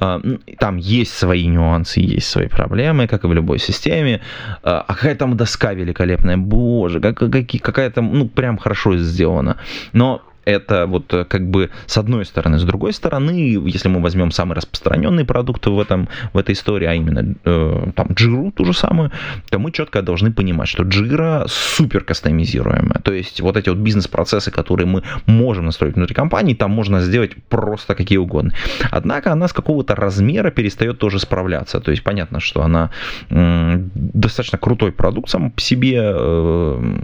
А, 0.00 0.20
там 0.58 0.76
есть 0.76 1.12
свои 1.12 1.46
нюансы, 1.46 2.00
есть 2.00 2.28
свои 2.28 2.48
проблемы, 2.48 3.06
как 3.06 3.24
и 3.24 3.26
в 3.26 3.32
любой 3.32 3.58
системе, 3.58 4.20
а 4.62 4.84
какая 4.88 5.14
там 5.14 5.36
доска 5.36 5.72
великолепная, 5.72 6.36
боже, 6.36 7.00
как, 7.00 7.18
какая 7.18 7.90
там, 7.90 8.12
ну, 8.16 8.28
прям 8.28 8.58
хорошо 8.58 8.96
сделана. 8.96 9.56
Но 9.92 10.22
это 10.46 10.86
вот 10.86 11.12
э, 11.12 11.24
как 11.24 11.46
бы 11.50 11.70
с 11.86 11.98
одной 11.98 12.24
стороны. 12.24 12.58
С 12.58 12.62
другой 12.62 12.92
стороны, 12.92 13.58
если 13.66 13.88
мы 13.88 14.00
возьмем 14.00 14.30
самый 14.30 14.54
распространенный 14.54 15.24
продукт 15.24 15.66
в, 15.66 15.78
этом, 15.78 16.08
в 16.32 16.38
этой 16.38 16.52
истории, 16.52 16.86
а 16.86 16.94
именно 16.94 17.34
э, 17.44 17.90
там 17.94 18.06
Jira, 18.08 18.52
ту 18.52 18.64
же 18.64 18.72
самую, 18.72 19.10
то 19.50 19.58
мы 19.58 19.72
четко 19.72 20.02
должны 20.02 20.32
понимать, 20.32 20.68
что 20.68 20.84
Jira 20.84 21.46
супер 21.48 22.04
кастомизируемая. 22.04 23.00
То 23.02 23.12
есть 23.12 23.40
вот 23.40 23.56
эти 23.56 23.68
вот 23.68 23.78
бизнес-процессы, 23.78 24.50
которые 24.52 24.86
мы 24.86 25.02
можем 25.26 25.66
настроить 25.66 25.96
внутри 25.96 26.14
компании, 26.14 26.54
там 26.54 26.70
можно 26.70 27.00
сделать 27.00 27.32
просто 27.48 27.94
какие 27.96 28.18
угодно. 28.18 28.52
Однако 28.90 29.32
она 29.32 29.48
с 29.48 29.52
какого-то 29.52 29.96
размера 29.96 30.50
перестает 30.50 30.98
тоже 30.98 31.18
справляться. 31.18 31.80
То 31.80 31.90
есть 31.90 32.04
понятно, 32.04 32.38
что 32.38 32.62
она 32.62 32.90
э, 33.30 33.78
достаточно 33.94 34.58
крутой 34.58 34.92
продукт 34.92 35.28
сам 35.28 35.50
по 35.50 35.60
себе, 35.60 35.98
э, 36.00 36.94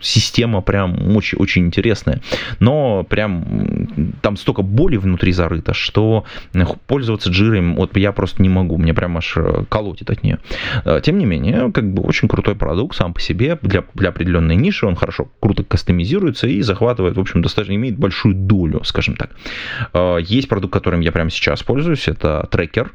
система 0.00 0.62
прям 0.62 1.14
очень, 1.14 1.38
очень 1.38 1.66
интересная. 1.66 2.22
Но 2.58 2.85
прям 3.08 4.14
там 4.22 4.36
столько 4.36 4.62
боли 4.62 4.96
внутри 4.96 5.32
зарыто, 5.32 5.74
что 5.74 6.24
пользоваться 6.86 7.30
джирой 7.30 7.60
вот 7.74 7.96
я 7.96 8.12
просто 8.12 8.42
не 8.42 8.48
могу, 8.48 8.76
мне 8.78 8.94
прям 8.94 9.16
аж 9.16 9.36
э, 9.36 9.64
колотит 9.68 10.10
от 10.10 10.22
нее. 10.22 10.38
Э, 10.84 11.00
тем 11.02 11.18
не 11.18 11.26
менее, 11.26 11.72
как 11.72 11.92
бы 11.92 12.02
очень 12.02 12.28
крутой 12.28 12.54
продукт 12.54 12.96
сам 12.96 13.14
по 13.14 13.20
себе 13.20 13.58
для, 13.62 13.84
для 13.94 14.10
определенной 14.10 14.56
ниши, 14.56 14.86
он 14.86 14.96
хорошо, 14.96 15.28
круто 15.40 15.64
кастомизируется 15.64 16.46
и 16.46 16.62
захватывает, 16.62 17.16
в 17.16 17.20
общем, 17.20 17.42
достаточно 17.42 17.74
имеет 17.74 17.98
большую 17.98 18.34
долю, 18.34 18.82
скажем 18.84 19.16
так. 19.16 19.30
Э, 19.92 20.18
есть 20.20 20.48
продукт, 20.48 20.72
которым 20.72 21.00
я 21.00 21.12
прямо 21.12 21.30
сейчас 21.30 21.62
пользуюсь, 21.62 22.08
это 22.08 22.46
трекер 22.50 22.92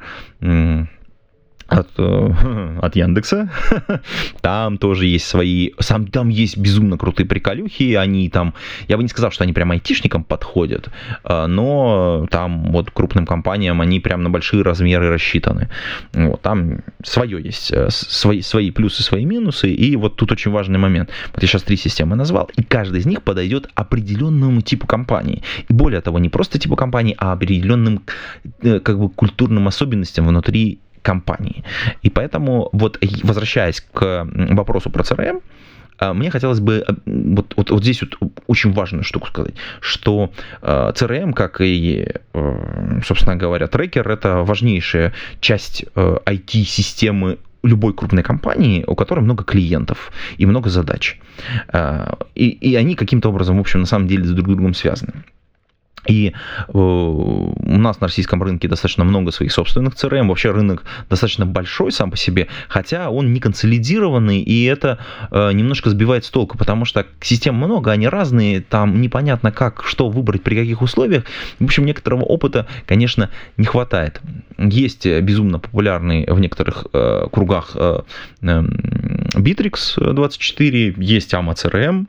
от, 1.71 1.87
э, 1.97 2.77
от 2.81 2.95
Яндекса. 2.95 3.49
Там 4.41 4.77
тоже 4.77 5.05
есть 5.05 5.25
свои... 5.25 5.71
Сам, 5.79 6.07
там 6.07 6.29
есть 6.29 6.57
безумно 6.57 6.97
крутые 6.97 7.25
приколюхи. 7.25 7.93
Они 7.93 8.29
там... 8.29 8.53
Я 8.87 8.97
бы 8.97 9.03
не 9.03 9.09
сказал, 9.09 9.31
что 9.31 9.43
они 9.43 9.53
прям 9.53 9.71
айтишникам 9.71 10.23
подходят, 10.23 10.89
э, 11.23 11.45
но 11.47 12.27
там 12.29 12.71
вот 12.71 12.91
крупным 12.91 13.25
компаниям 13.25 13.79
они 13.81 13.99
прям 13.99 14.23
на 14.23 14.29
большие 14.29 14.63
размеры 14.63 15.09
рассчитаны. 15.09 15.69
Вот, 16.13 16.41
там 16.41 16.79
свое 17.03 17.41
есть. 17.41 17.71
Э, 17.71 17.87
свои, 17.89 18.41
свои 18.41 18.71
плюсы, 18.71 19.01
свои 19.03 19.25
минусы. 19.25 19.69
И 19.69 19.95
вот 19.95 20.17
тут 20.17 20.31
очень 20.31 20.51
важный 20.51 20.79
момент. 20.79 21.09
Вот 21.33 21.41
я 21.41 21.47
сейчас 21.47 21.63
три 21.63 21.77
системы 21.77 22.15
назвал, 22.15 22.49
и 22.57 22.63
каждый 22.63 22.99
из 22.99 23.05
них 23.05 23.23
подойдет 23.23 23.69
определенному 23.75 24.61
типу 24.61 24.87
компании. 24.87 25.41
И 25.69 25.73
более 25.73 26.01
того, 26.01 26.19
не 26.19 26.29
просто 26.29 26.59
типу 26.59 26.75
компании, 26.75 27.15
а 27.17 27.31
определенным 27.31 28.01
как 28.61 28.99
бы 28.99 29.09
культурным 29.09 29.67
особенностям 29.67 30.27
внутри 30.27 30.79
компании. 31.01 31.63
И 32.01 32.09
поэтому, 32.09 32.69
вот 32.71 32.99
возвращаясь 33.23 33.81
к 33.81 34.27
вопросу 34.33 34.89
про 34.89 35.03
CRM, 35.03 35.41
а, 36.01 36.13
мне 36.13 36.31
хотелось 36.31 36.59
бы 36.59 36.83
а, 36.87 36.93
вот, 37.05 37.53
вот, 37.55 37.69
вот 37.69 37.83
здесь 37.83 38.01
вот 38.01 38.17
очень 38.47 38.73
важную 38.73 39.03
штуку 39.03 39.27
сказать, 39.27 39.53
что 39.79 40.31
а, 40.61 40.91
CRM, 40.93 41.33
как 41.33 41.61
и, 41.61 42.07
э, 42.33 43.01
собственно 43.05 43.35
говоря, 43.35 43.67
трекер, 43.67 44.09
это 44.09 44.37
важнейшая 44.37 45.13
часть 45.39 45.85
IT-системы 45.95 47.33
э, 47.33 47.37
любой 47.63 47.93
крупной 47.93 48.23
компании, 48.23 48.83
у 48.87 48.95
которой 48.95 49.19
много 49.19 49.43
клиентов 49.43 50.11
и 50.37 50.47
много 50.47 50.71
задач. 50.71 51.19
И, 52.33 52.49
и 52.49 52.75
они 52.75 52.95
каким-то 52.95 53.29
образом, 53.29 53.57
в 53.57 53.59
общем, 53.59 53.81
на 53.81 53.85
самом 53.85 54.07
деле 54.07 54.23
с 54.23 54.31
друг 54.31 54.47
другом 54.47 54.73
связаны. 54.73 55.13
И 56.07 56.29
э, 56.29 56.71
у 56.73 57.77
нас 57.77 57.99
на 58.01 58.07
российском 58.07 58.41
рынке 58.41 58.67
достаточно 58.67 59.03
много 59.03 59.31
своих 59.31 59.51
собственных 59.51 59.93
CRM. 59.93 60.27
Вообще 60.27 60.51
рынок 60.51 60.83
достаточно 61.09 61.45
большой 61.45 61.91
сам 61.91 62.11
по 62.11 62.17
себе, 62.17 62.47
хотя 62.67 63.09
он 63.09 63.33
не 63.33 63.39
консолидированный, 63.39 64.41
и 64.41 64.63
это 64.65 64.99
э, 65.31 65.51
немножко 65.53 65.89
сбивает 65.89 66.25
с 66.25 66.29
толку, 66.29 66.57
потому 66.57 66.85
что 66.85 67.05
систем 67.21 67.55
много, 67.55 67.91
они 67.91 68.07
разные, 68.07 68.61
там 68.61 69.01
непонятно 69.01 69.51
как, 69.51 69.83
что 69.83 70.09
выбрать, 70.09 70.43
при 70.43 70.55
каких 70.55 70.81
условиях. 70.81 71.25
В 71.59 71.65
общем, 71.65 71.85
некоторого 71.85 72.23
опыта, 72.23 72.67
конечно, 72.85 73.29
не 73.57 73.65
хватает. 73.65 74.21
Есть 74.57 75.05
безумно 75.05 75.59
популярный 75.59 76.25
в 76.27 76.39
некоторых 76.39 76.85
э, 76.93 77.27
кругах 77.31 77.71
э, 77.75 78.01
э, 78.41 78.61
Bittrex 79.35 80.13
24, 80.13 80.95
есть 80.97 81.33
AMA 81.33 81.55
CRM, 81.55 82.07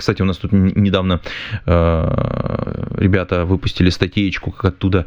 Кстати, 0.00 0.22
у 0.22 0.24
нас 0.24 0.38
тут 0.38 0.52
недавно 0.52 1.20
э, 1.66 2.84
ребята 2.96 3.44
выпустили 3.44 3.90
статейку, 3.90 4.50
как 4.50 4.64
оттуда 4.64 5.04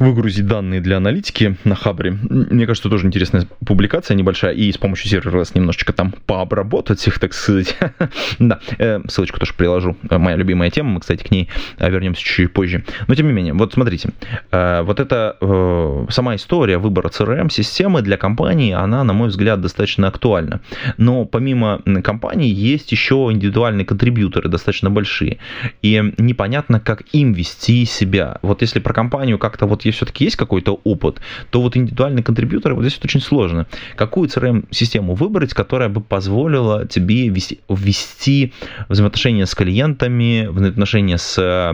выгрузить 0.00 0.44
данные 0.44 0.80
для 0.80 0.96
аналитики 0.96 1.56
на 1.62 1.76
Хабре. 1.76 2.10
Мне 2.10 2.66
кажется, 2.66 2.88
тоже 2.88 3.06
интересная 3.06 3.46
публикация 3.64 4.16
небольшая, 4.16 4.54
и 4.54 4.72
с 4.72 4.76
помощью 4.76 5.08
сервера 5.08 5.44
немножечко 5.54 5.92
там 5.92 6.12
пообработать 6.26 7.06
их, 7.06 7.20
так 7.20 7.32
сказать. 7.32 7.76
да, 8.40 8.58
э, 8.78 9.00
ссылочку 9.06 9.38
тоже 9.38 9.54
приложу. 9.54 9.96
Моя 10.10 10.36
любимая 10.36 10.70
тема, 10.70 10.90
мы, 10.90 11.00
кстати, 11.00 11.22
к 11.22 11.30
ней 11.30 11.48
вернемся 11.78 12.24
чуть 12.24 12.52
позже. 12.52 12.82
Но, 13.06 13.14
тем 13.14 13.28
не 13.28 13.32
менее, 13.32 13.54
вот 13.54 13.72
смотрите, 13.72 14.10
э, 14.50 14.82
вот 14.82 14.98
эта 14.98 15.36
э, 15.40 16.06
сама 16.10 16.34
история 16.34 16.78
выбора 16.78 17.08
CRM-системы 17.08 18.02
для 18.02 18.16
компании, 18.16 18.72
она, 18.72 19.04
на 19.04 19.12
мой 19.12 19.28
взгляд, 19.28 19.60
достаточно 19.60 20.08
актуальна. 20.08 20.60
Но 20.96 21.24
помимо 21.24 21.80
компаний 22.02 22.48
есть 22.50 22.90
еще 22.90 23.28
индивидуальные 23.30 23.86
контрибьюторы, 24.08 24.48
достаточно 24.48 24.90
большие. 24.90 25.38
И 25.82 26.12
непонятно, 26.18 26.80
как 26.80 27.02
им 27.12 27.32
вести 27.32 27.84
себя. 27.84 28.38
Вот 28.42 28.62
если 28.62 28.80
про 28.80 28.92
компанию 28.92 29.38
как-то 29.38 29.66
вот 29.66 29.82
все-таки 29.82 30.24
есть 30.24 30.36
какой-то 30.36 30.80
опыт, 30.84 31.20
то 31.50 31.60
вот 31.60 31.76
индивидуальные 31.76 32.22
контрибьюторы, 32.22 32.74
вот 32.74 32.82
здесь 32.82 32.96
вот 32.98 33.04
очень 33.04 33.20
сложно. 33.20 33.66
Какую 33.96 34.28
CRM-систему 34.28 35.14
выбрать, 35.14 35.54
которая 35.54 35.88
бы 35.88 36.00
позволила 36.00 36.86
тебе 36.86 37.28
вести, 37.28 37.60
ввести 37.68 38.52
взаимоотношения 38.88 39.46
с 39.46 39.54
клиентами, 39.54 40.46
взаимоотношения 40.46 41.18
с 41.18 41.72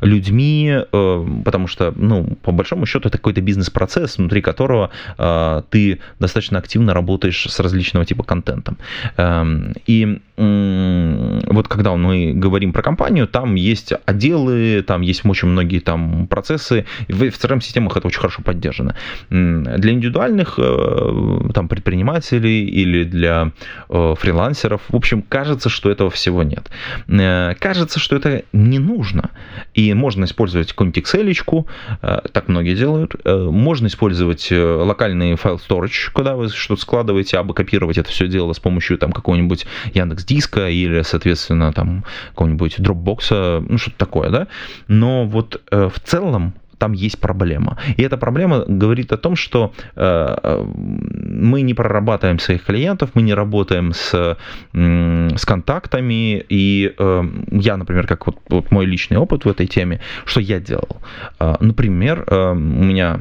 людьми, 0.00 0.78
э, 0.92 1.26
потому 1.44 1.68
что, 1.68 1.92
ну, 1.96 2.36
по 2.42 2.52
большому 2.52 2.86
счету, 2.86 3.08
это 3.08 3.18
какой-то 3.18 3.40
бизнес-процесс, 3.40 4.18
внутри 4.18 4.40
которого 4.40 4.90
э, 5.18 5.62
ты 5.70 5.98
достаточно 6.20 6.58
активно 6.58 6.94
работаешь 6.94 7.46
с 7.48 7.60
различного 7.60 8.04
типа 8.06 8.22
контентом. 8.22 8.76
Эм, 9.16 9.74
и 9.86 10.20
вот 10.42 11.68
когда 11.68 11.94
мы 11.96 12.32
говорим 12.34 12.72
про 12.72 12.82
компанию, 12.82 13.26
там 13.26 13.54
есть 13.54 13.92
отделы, 14.06 14.82
там 14.86 15.02
есть 15.02 15.24
очень 15.24 15.48
многие 15.48 15.78
там 15.78 16.26
процессы, 16.26 16.84
в 17.08 17.22
CRM-системах 17.22 17.96
это 17.96 18.06
очень 18.08 18.20
хорошо 18.20 18.42
поддержано. 18.42 18.96
Для 19.30 19.92
индивидуальных 19.92 20.58
э, 20.58 21.50
там 21.54 21.68
предпринимателей 21.68 22.66
или 22.66 23.04
для 23.04 23.52
э, 23.88 24.14
фрилансеров, 24.18 24.82
в 24.88 24.96
общем, 24.96 25.22
кажется, 25.22 25.68
что 25.68 25.90
этого 25.90 26.10
всего 26.10 26.42
нет. 26.42 26.70
Э, 27.08 27.54
кажется, 27.58 27.98
что 27.98 28.16
это 28.16 28.42
не 28.52 28.78
нужно. 28.78 29.30
И 29.74 29.92
можно 29.94 30.24
использовать 30.24 30.68
какую-нибудь 30.68 31.04
Excel, 31.04 31.66
так 32.32 32.48
многие 32.48 32.74
делают. 32.74 33.14
Можно 33.24 33.86
использовать 33.86 34.48
локальный 34.50 35.34
файл 35.36 35.56
storage, 35.56 36.10
куда 36.12 36.36
вы 36.36 36.48
что-то 36.48 36.80
складываете, 36.80 37.38
а 37.38 37.44
копировать 37.44 37.98
это 37.98 38.10
все 38.10 38.28
дело 38.28 38.52
с 38.52 38.60
помощью 38.60 38.98
там 38.98 39.12
какого-нибудь 39.12 39.66
Яндекс 39.94 40.24
диска 40.32 40.68
или, 40.68 41.02
соответственно, 41.02 41.72
там 41.72 42.04
какого-нибудь 42.30 42.78
Dropbox, 42.78 43.66
ну 43.68 43.78
что-то 43.78 43.96
такое, 43.96 44.30
да. 44.30 44.46
Но 44.88 45.24
вот 45.26 45.60
э, 45.70 45.88
в 45.88 46.00
целом 46.00 46.52
там 46.78 46.92
есть 46.94 47.20
проблема. 47.20 47.76
И 47.96 48.02
эта 48.02 48.16
проблема 48.16 48.64
говорит 48.66 49.12
о 49.12 49.16
том, 49.16 49.36
что 49.36 49.72
э, 49.96 50.64
мы 50.66 51.62
не 51.62 51.74
прорабатываем 51.74 52.40
своих 52.40 52.64
клиентов, 52.64 53.10
мы 53.14 53.22
не 53.22 53.34
работаем 53.34 53.92
с, 53.92 54.36
э, 54.74 55.36
с 55.36 55.44
контактами. 55.44 56.44
И 56.48 56.92
э, 56.98 57.24
я, 57.52 57.76
например, 57.76 58.06
как 58.06 58.26
вот, 58.26 58.36
вот 58.48 58.72
мой 58.72 58.86
личный 58.86 59.16
опыт 59.16 59.44
в 59.44 59.48
этой 59.48 59.68
теме, 59.68 60.00
что 60.24 60.40
я 60.40 60.58
делал? 60.58 60.96
Э, 61.38 61.54
например, 61.60 62.24
э, 62.26 62.50
у 62.50 62.84
меня 62.84 63.20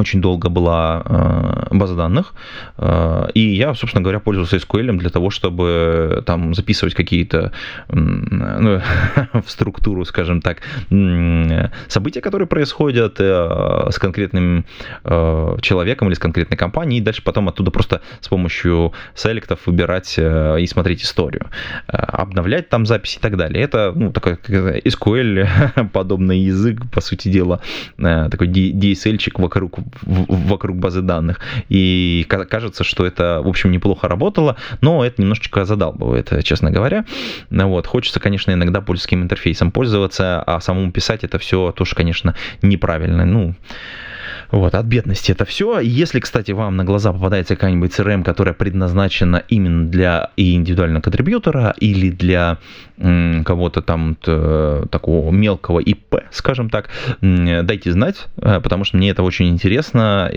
очень 0.00 0.20
долго 0.20 0.48
была 0.48 1.02
э, 1.04 1.74
база 1.76 1.94
данных, 1.94 2.34
э, 2.78 3.28
и 3.34 3.40
я, 3.40 3.74
собственно 3.74 4.02
говоря, 4.02 4.20
пользовался 4.20 4.56
SQL 4.56 4.96
для 4.98 5.10
того, 5.10 5.30
чтобы 5.30 6.22
там 6.26 6.54
записывать 6.54 6.94
какие-то 6.94 7.52
ну, 7.88 8.80
в 9.32 9.50
структуру, 9.50 10.04
скажем 10.04 10.40
так, 10.40 10.58
события, 11.88 12.20
которые 12.20 12.46
происходят 12.46 13.16
э, 13.20 13.88
с 13.90 13.98
конкретным 13.98 14.64
человеком 15.60 16.08
или 16.08 16.14
с 16.14 16.18
конкретной 16.18 16.56
компанией, 16.56 17.00
и 17.00 17.02
дальше 17.02 17.22
потом 17.22 17.48
оттуда 17.48 17.70
просто 17.70 18.00
с 18.20 18.28
помощью 18.28 18.92
селектов 19.14 19.66
выбирать 19.66 20.18
и 20.18 20.66
смотреть 20.66 21.02
историю, 21.02 21.46
обновлять 21.86 22.68
там 22.68 22.86
записи 22.86 23.18
и 23.18 23.20
так 23.20 23.36
далее. 23.36 23.62
Это 23.62 23.92
ну, 23.94 24.12
такой 24.12 24.34
SQL 24.34 25.88
подобный 25.92 26.38
язык, 26.38 26.80
по 26.92 27.00
сути 27.00 27.28
дела, 27.28 27.60
такой 27.96 28.48
DSL-чик 28.48 29.40
вокруг 29.40 29.78
вокруг 30.02 30.76
базы 30.76 31.02
данных. 31.02 31.40
И 31.68 32.26
кажется, 32.28 32.84
что 32.84 33.06
это, 33.06 33.40
в 33.42 33.48
общем, 33.48 33.70
неплохо 33.70 34.08
работало, 34.08 34.56
но 34.80 35.04
это 35.04 35.22
немножечко 35.22 35.64
задалбывает, 35.64 36.32
честно 36.44 36.70
говоря. 36.70 37.04
Вот. 37.50 37.86
Хочется, 37.86 38.20
конечно, 38.20 38.52
иногда 38.52 38.80
польским 38.80 39.22
интерфейсом 39.22 39.70
пользоваться, 39.70 40.42
а 40.42 40.60
самому 40.60 40.92
писать 40.92 41.24
это 41.24 41.38
все 41.38 41.72
тоже, 41.72 41.94
конечно, 41.94 42.34
неправильно. 42.62 43.24
Ну, 43.24 43.54
вот, 44.50 44.74
от 44.74 44.86
бедности 44.86 45.32
это 45.32 45.44
все. 45.44 45.80
Если, 45.80 46.20
кстати, 46.20 46.52
вам 46.52 46.76
на 46.76 46.84
глаза 46.84 47.12
попадается 47.12 47.56
какая-нибудь 47.56 47.90
CRM, 47.90 48.22
которая 48.22 48.54
предназначена 48.54 49.42
именно 49.48 49.88
для 49.88 50.30
индивидуального 50.36 51.02
контрибьютора 51.02 51.74
или 51.78 52.10
для 52.10 52.58
кого-то 52.98 53.82
там 53.82 54.16
такого 54.90 55.30
мелкого 55.30 55.80
ИП, 55.80 56.16
скажем 56.30 56.70
так, 56.70 56.88
дайте 57.20 57.92
знать, 57.92 58.26
э, 58.38 58.60
потому 58.60 58.84
что 58.84 58.96
мне 58.96 59.10
это 59.10 59.22
очень 59.22 59.48
интересно. 59.48 60.30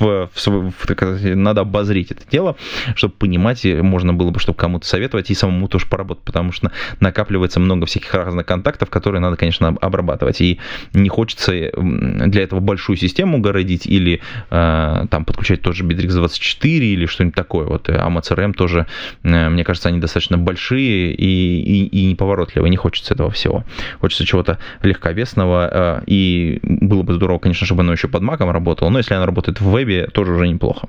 Надо 0.00 1.60
обозрить 1.60 2.10
это 2.10 2.22
дело, 2.30 2.56
чтобы 2.94 3.14
понимать, 3.14 3.64
можно 3.64 4.14
было 4.14 4.30
бы, 4.30 4.40
чтобы 4.40 4.58
кому-то 4.58 4.86
советовать 4.86 5.30
и 5.30 5.34
самому 5.34 5.68
тоже 5.68 5.86
поработать, 5.86 6.24
потому 6.24 6.52
что 6.52 6.72
накапливается 7.00 7.60
много 7.60 7.86
всяких 7.86 8.12
разных 8.14 8.46
контактов, 8.46 8.90
которые 8.90 9.20
надо, 9.20 9.36
конечно, 9.36 9.68
обрабатывать. 9.80 10.40
И 10.40 10.58
не 10.92 11.08
хочется 11.08 11.52
для 11.52 12.42
этого 12.42 12.60
большую 12.60 12.96
систему 12.96 13.38
городить 13.40 13.86
или 13.86 14.20
э, 14.50 15.06
там 15.10 15.24
подключать 15.24 15.62
тоже 15.62 15.84
Bittrex 15.84 16.12
24 16.14 16.86
или 16.86 17.06
что-нибудь 17.06 17.34
такое. 17.34 17.66
Вот 17.66 17.88
AMA 17.88 18.22
CRM 18.22 18.52
тоже, 18.52 18.86
мне 19.22 19.64
кажется, 19.64 19.88
они 19.88 20.00
достаточно 20.00 20.38
большие 20.38 21.11
и, 21.12 21.60
и, 21.60 21.86
и 21.86 22.04
неповоротливо, 22.06 22.66
не 22.66 22.76
хочется 22.76 23.14
этого 23.14 23.30
всего. 23.30 23.64
Хочется 24.00 24.24
чего-то 24.24 24.58
легковесного, 24.82 26.00
э, 26.00 26.02
и 26.06 26.60
было 26.62 27.02
бы 27.02 27.14
здорово, 27.14 27.38
конечно, 27.38 27.66
чтобы 27.66 27.82
оно 27.82 27.92
еще 27.92 28.08
под 28.08 28.22
маком 28.22 28.50
работало, 28.50 28.88
но 28.88 28.98
если 28.98 29.14
оно 29.14 29.26
работает 29.26 29.60
в 29.60 29.70
вебе, 29.70 30.06
тоже 30.06 30.32
уже 30.32 30.48
неплохо. 30.48 30.88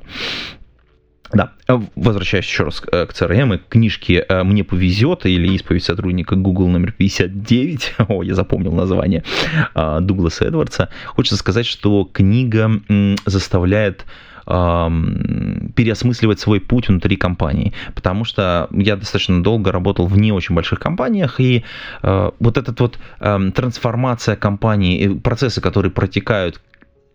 Да, 1.33 1.53
возвращаясь 1.95 2.45
еще 2.45 2.65
раз 2.65 2.83
э, 2.91 3.07
к 3.07 3.11
CRM 3.11 3.55
и 3.55 3.61
книжке 3.69 4.23
э, 4.27 4.43
«Мне 4.43 4.63
повезет» 4.63 5.25
или 5.25 5.47
«Исповедь 5.55 5.83
сотрудника 5.83 6.35
Google 6.35 6.67
номер 6.67 6.93
59», 6.97 7.81
о, 8.07 8.23
я 8.23 8.35
запомнил 8.35 8.71
название, 8.71 9.23
Дугласа 9.73 10.45
Эдвардса, 10.45 10.89
хочется 11.07 11.37
сказать, 11.37 11.65
что 11.65 12.07
книга 12.11 12.81
заставляет 13.25 14.05
переосмысливать 14.45 16.39
свой 16.39 16.59
путь 16.59 16.89
внутри 16.89 17.15
компании. 17.15 17.73
Потому 17.95 18.25
что 18.25 18.67
я 18.71 18.95
достаточно 18.95 19.41
долго 19.43 19.71
работал 19.71 20.07
в 20.07 20.17
не 20.17 20.31
очень 20.31 20.55
больших 20.55 20.79
компаниях, 20.79 21.39
и 21.39 21.63
э, 22.01 22.31
вот 22.39 22.57
эта 22.57 22.73
вот 22.77 22.97
трансформация 23.19 24.35
компании, 24.35 25.19
процессы, 25.19 25.61
которые 25.61 25.91
протекают 25.91 26.59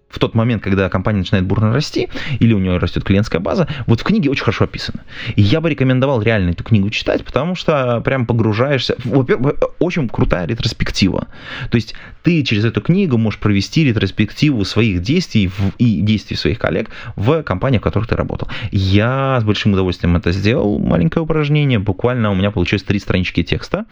в 0.09 0.18
тот 0.18 0.35
момент, 0.35 0.62
когда 0.62 0.88
компания 0.88 1.18
начинает 1.18 1.47
бурно 1.47 1.73
расти, 1.73 2.09
или 2.40 2.53
у 2.55 2.59
нее 2.59 2.79
растет 2.79 3.05
клиентская 3.05 3.40
база, 3.40 3.68
вот 3.87 4.01
в 4.01 4.05
книге 4.05 4.31
очень 4.31 4.44
хорошо 4.44 4.64
описано. 4.64 5.05
И 5.37 5.42
я 5.42 5.61
бы 5.61 5.71
рекомендовал 5.71 6.23
реально 6.23 6.51
эту 6.51 6.64
книгу 6.64 6.88
читать, 6.90 7.25
потому 7.25 7.55
что 7.55 8.01
прям 8.01 8.27
погружаешься. 8.27 8.97
Во-первых, 9.05 9.55
очень 9.79 10.09
крутая 10.09 10.47
ретроспектива. 10.47 11.29
То 11.71 11.77
есть 11.77 11.94
ты 12.23 12.42
через 12.42 12.64
эту 12.64 12.81
книгу 12.81 13.18
можешь 13.18 13.38
провести 13.40 13.85
ретроспективу 13.85 14.64
своих 14.64 15.03
действий 15.03 15.51
и 15.79 16.01
действий 16.01 16.37
своих 16.37 16.59
коллег 16.59 16.90
в 17.16 17.42
компании, 17.42 17.79
в 17.79 17.83
которых 17.83 18.09
ты 18.09 18.16
работал. 18.16 18.49
Я 18.71 19.38
с 19.40 19.44
большим 19.44 19.73
удовольствием 19.73 20.16
это 20.16 20.33
сделал, 20.33 20.79
маленькое 20.79 21.23
упражнение. 21.23 21.79
Буквально 21.79 22.31
у 22.31 22.35
меня 22.35 22.51
получилось 22.51 22.83
три 22.83 22.99
странички 22.99 23.42
текста, 23.42 23.85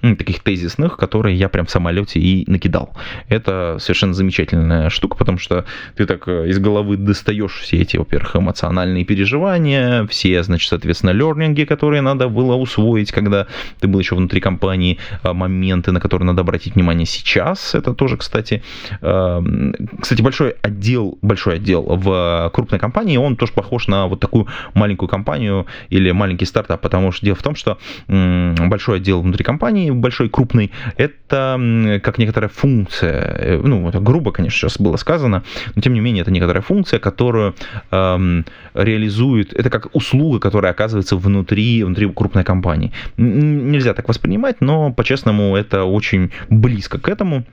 таких 0.00 0.40
тезисных, 0.40 0.96
которые 0.96 1.36
я 1.36 1.48
прям 1.48 1.66
в 1.66 1.70
самолете 1.70 2.20
и 2.20 2.48
накидал. 2.50 2.96
Это 3.28 3.78
совершенно 3.80 4.14
замечательная 4.14 4.90
штука, 4.90 5.16
потому 5.16 5.38
что 5.38 5.55
ты 5.94 6.06
так 6.06 6.28
э, 6.28 6.48
из 6.48 6.58
головы 6.58 6.96
достаешь 6.96 7.58
все 7.60 7.78
эти, 7.78 7.96
во-первых, 7.96 8.36
эмоциональные 8.36 9.04
переживания, 9.04 10.06
все, 10.06 10.42
значит, 10.42 10.68
соответственно, 10.68 11.10
лернинги, 11.10 11.64
которые 11.64 12.02
надо 12.02 12.28
было 12.28 12.54
усвоить, 12.54 13.12
когда 13.12 13.46
ты 13.80 13.88
был 13.88 14.00
еще 14.00 14.14
внутри 14.14 14.40
компании, 14.40 14.98
а, 15.22 15.32
моменты, 15.32 15.92
на 15.92 16.00
которые 16.00 16.26
надо 16.26 16.42
обратить 16.42 16.74
внимание 16.74 17.06
сейчас. 17.06 17.74
Это 17.74 17.94
тоже, 17.94 18.16
кстати, 18.16 18.62
эм, 19.00 19.74
кстати, 20.00 20.22
большой 20.22 20.56
отдел, 20.62 21.18
большой 21.22 21.56
отдел 21.56 21.82
в 21.82 22.50
крупной 22.54 22.80
компании, 22.80 23.16
он 23.16 23.36
тоже 23.36 23.52
похож 23.52 23.88
на 23.88 24.06
вот 24.06 24.20
такую 24.20 24.46
маленькую 24.74 25.08
компанию 25.08 25.66
или 25.90 26.10
маленький 26.10 26.44
стартап, 26.44 26.80
потому 26.80 27.12
что 27.12 27.24
дело 27.24 27.36
в 27.36 27.42
том, 27.42 27.54
что 27.54 27.78
большой 28.06 28.96
отдел 28.98 29.22
внутри 29.22 29.44
компании, 29.44 29.90
большой, 29.90 30.28
крупный, 30.28 30.72
это 30.96 32.00
как 32.02 32.18
некоторая 32.18 32.48
функция, 32.48 33.36
э, 33.38 33.60
ну, 33.62 33.88
это 33.88 34.00
грубо, 34.00 34.32
конечно, 34.32 34.58
сейчас 34.58 34.78
было 34.78 34.96
сказано, 34.96 35.42
но 35.74 35.82
тем 35.82 35.94
не 35.94 36.00
менее 36.00 36.22
это 36.22 36.30
некоторая 36.30 36.62
функция, 36.62 36.98
которую 36.98 37.54
эм, 37.90 38.44
реализует, 38.74 39.52
это 39.52 39.70
как 39.70 39.94
услуга, 39.94 40.38
которая 40.38 40.72
оказывается 40.72 41.16
внутри, 41.16 41.84
внутри 41.84 42.08
крупной 42.12 42.44
компании. 42.44 42.92
Нельзя 43.16 43.94
так 43.94 44.08
воспринимать, 44.08 44.60
но 44.60 44.92
по-честному 44.92 45.56
это 45.56 45.84
очень 45.84 46.30
близко 46.48 46.98
к 46.98 47.08
этому 47.08 47.44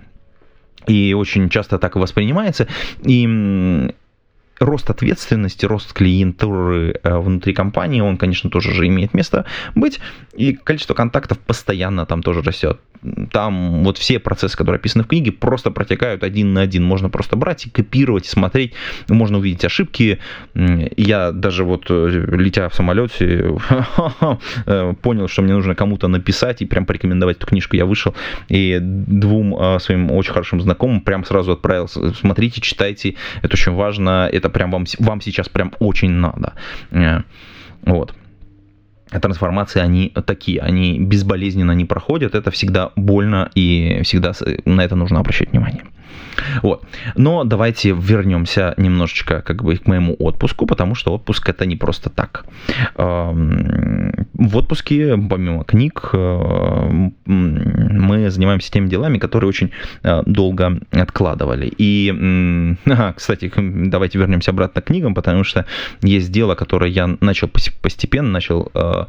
и 0.88 1.14
очень 1.14 1.50
часто 1.50 1.78
так 1.78 1.96
и 1.96 2.00
воспринимается. 2.00 2.68
И 3.04 3.90
рост 4.60 4.90
ответственности, 4.90 5.66
рост 5.66 5.94
клиентуры 5.94 7.00
э, 7.04 7.18
внутри 7.18 7.54
компании, 7.54 8.02
он, 8.02 8.18
конечно, 8.18 8.50
тоже 8.50 8.74
же 8.74 8.88
имеет 8.88 9.14
место 9.14 9.46
быть, 9.76 10.00
и 10.34 10.54
количество 10.54 10.94
контактов 10.94 11.40
постоянно 11.40 12.06
там 12.06 12.24
тоже 12.24 12.42
растет. 12.42 12.80
Там 13.32 13.84
вот 13.84 13.98
все 13.98 14.20
процессы, 14.20 14.58
которые 14.58 14.80
описаны 14.80 15.04
в 15.04 15.08
книге, 15.08 15.32
просто 15.32 15.72
протекают 15.72 16.24
один 16.24 16.54
на 16.54 16.62
один. 16.62 16.84
Можно 16.84 17.10
просто 17.10 17.36
брать 17.36 17.66
и 17.66 17.70
копировать, 17.70 18.26
и 18.26 18.30
смотреть. 18.30 18.74
Можно 19.10 19.38
увидеть 19.38 19.66
ошибки. 19.66 20.20
Я 20.54 21.32
даже 21.32 21.64
вот, 21.64 21.86
э, 21.90 22.26
летя 22.32 22.70
в 22.70 22.76
самолете, 22.76 23.58
э, 24.66 24.94
понял, 25.02 25.28
что 25.28 25.42
мне 25.42 25.54
нужно 25.54 25.76
кому-то 25.76 26.08
написать 26.08 26.62
и 26.62 26.66
прям 26.66 26.86
порекомендовать 26.86 27.38
эту 27.38 27.48
книжку. 27.48 27.76
Я 27.76 27.86
вышел 27.86 28.16
и 28.50 28.80
двум 28.82 29.80
своим 29.80 30.12
очень 30.12 30.34
хорошим 30.34 30.62
знакомым 30.62 31.02
прям 31.02 31.24
сразу 31.26 31.52
отправил. 31.52 31.88
Смотрите, 31.88 32.62
читайте, 32.62 33.16
это 33.42 33.54
очень 33.54 33.74
важно, 33.74 34.30
это 34.32 34.50
прям 34.50 34.72
вам, 34.72 34.86
вам 35.00 35.22
сейчас 35.22 35.50
прям 35.50 35.74
очень 35.80 36.12
надо. 36.12 36.54
Э, 36.92 37.22
вот 37.84 38.16
трансформации, 39.20 39.82
они 39.82 40.14
такие, 40.26 40.60
они 40.62 41.00
безболезненно 41.00 41.72
не 41.74 41.86
проходят, 41.86 42.36
это 42.36 42.52
всегда 42.52 42.92
больно 42.96 43.50
и 43.56 44.02
всегда 44.04 44.34
на 44.66 44.82
это 44.82 44.96
нужно 44.96 45.20
обращать 45.20 45.52
внимание. 45.52 45.84
Вот. 46.62 46.84
Но 47.16 47.44
давайте 47.44 47.92
вернемся 47.92 48.74
немножечко 48.78 49.42
как 49.42 49.64
бы 49.64 49.78
к 49.78 49.88
моему 49.88 50.16
отпуску, 50.20 50.66
потому 50.66 50.96
что 50.96 51.14
отпуск 51.14 51.50
это 51.50 51.66
не 51.66 51.76
просто 51.76 52.10
так. 52.10 52.46
В 54.34 54.58
отпуске, 54.58 55.16
помимо 55.18 55.64
книг, 55.64 56.10
э, 56.12 57.10
мы 57.26 58.30
занимаемся 58.30 58.72
теми 58.72 58.90
делами, 58.90 59.18
которые 59.18 59.48
очень 59.48 59.72
э, 60.04 60.24
долго 60.26 60.80
откладывали. 60.92 61.72
И, 61.78 62.76
кстати, 63.16 63.52
давайте 63.56 64.18
вернемся 64.18 64.52
обратно 64.52 64.82
к 64.82 64.86
книгам, 64.86 65.14
потому 65.14 65.44
что 65.44 65.66
есть 66.02 66.32
дело, 66.32 66.56
которое 66.56 66.90
я 66.90 67.16
начал 67.22 67.48
постепенно, 67.48 68.30
начал, 68.30 68.72
э, 68.74 69.06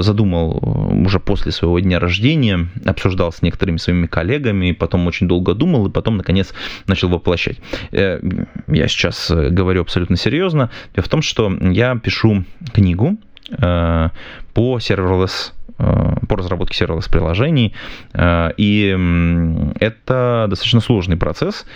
задумал 0.00 0.58
уже 1.06 1.20
после 1.20 1.52
своего 1.52 1.78
дня 1.80 1.98
рождения, 1.98 2.68
обсуждал 2.84 3.32
с 3.32 3.42
некоторыми 3.42 3.78
своими 3.78 4.06
коллегами, 4.06 4.72
потом 4.72 5.06
очень 5.06 5.28
долго 5.28 5.54
думал, 5.54 5.86
и 5.86 5.90
потом, 5.90 6.16
наконец, 6.16 6.54
начал 6.86 7.08
воплощать. 7.08 7.58
Я 7.90 8.88
сейчас 8.88 9.30
говорю 9.30 9.82
абсолютно 9.82 10.16
серьезно. 10.16 10.70
Дело 10.94 11.04
в 11.04 11.08
том, 11.08 11.20
что 11.20 11.52
я 11.60 11.96
пишу 11.96 12.44
книгу 12.72 13.18
по 13.50 14.78
serverless 14.78 15.52
по 15.76 16.36
разработке 16.36 16.84
serverless 16.84 17.10
приложений, 17.10 17.74
и 18.14 19.70
это 19.80 20.46
достаточно 20.48 20.80
сложный 20.80 21.16
процесс, 21.16 21.66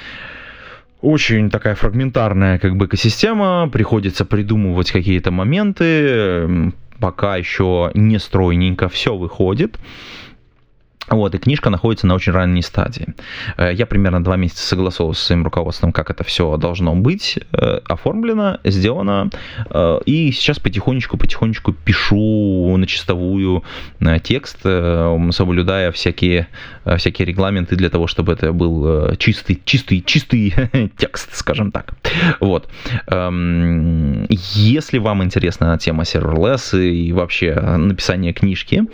очень 1.00 1.50
такая 1.50 1.74
фрагментарная 1.74 2.58
как 2.58 2.76
бы 2.76 2.86
экосистема, 2.86 3.68
приходится 3.72 4.24
придумывать 4.24 4.92
какие-то 4.92 5.30
моменты, 5.32 6.72
пока 7.00 7.36
еще 7.36 7.90
не 7.94 8.18
стройненько 8.18 8.88
все 8.88 9.16
выходит. 9.16 9.78
Вот, 11.08 11.34
и 11.34 11.38
книжка 11.38 11.70
находится 11.70 12.06
на 12.06 12.14
очень 12.14 12.32
ранней 12.32 12.62
стадии. 12.62 13.14
Э, 13.56 13.72
я 13.72 13.86
примерно 13.86 14.22
два 14.22 14.36
месяца 14.36 14.66
согласовал 14.66 15.14
с 15.14 15.20
своим 15.20 15.44
руководством, 15.44 15.92
как 15.92 16.10
это 16.10 16.24
все 16.24 16.56
должно 16.56 16.94
быть 16.94 17.38
э, 17.52 17.80
оформлено, 17.84 18.58
сделано. 18.64 19.30
Э, 19.70 20.00
и 20.04 20.32
сейчас 20.32 20.58
потихонечку-потихонечку 20.58 21.72
пишу 21.72 22.76
на 22.76 22.86
чистовую 22.86 23.62
текст, 24.22 24.58
соблюдая 24.62 25.92
всякие, 25.92 26.48
всякие 26.96 27.26
регламенты 27.26 27.76
для 27.76 27.90
того, 27.90 28.06
чтобы 28.06 28.32
это 28.32 28.52
был 28.52 29.16
чистый, 29.16 29.60
чистый, 29.64 30.02
чистый 30.02 30.54
текст, 30.96 31.34
скажем 31.34 31.70
так. 31.70 31.94
Вот. 32.40 32.68
Эм, 33.06 34.26
если 34.28 34.98
вам 34.98 35.22
интересна 35.22 35.76
тема 35.78 36.02
serverless 36.02 36.78
и 36.80 37.12
вообще 37.12 37.54
написание 37.54 38.32
книжки, 38.32 38.84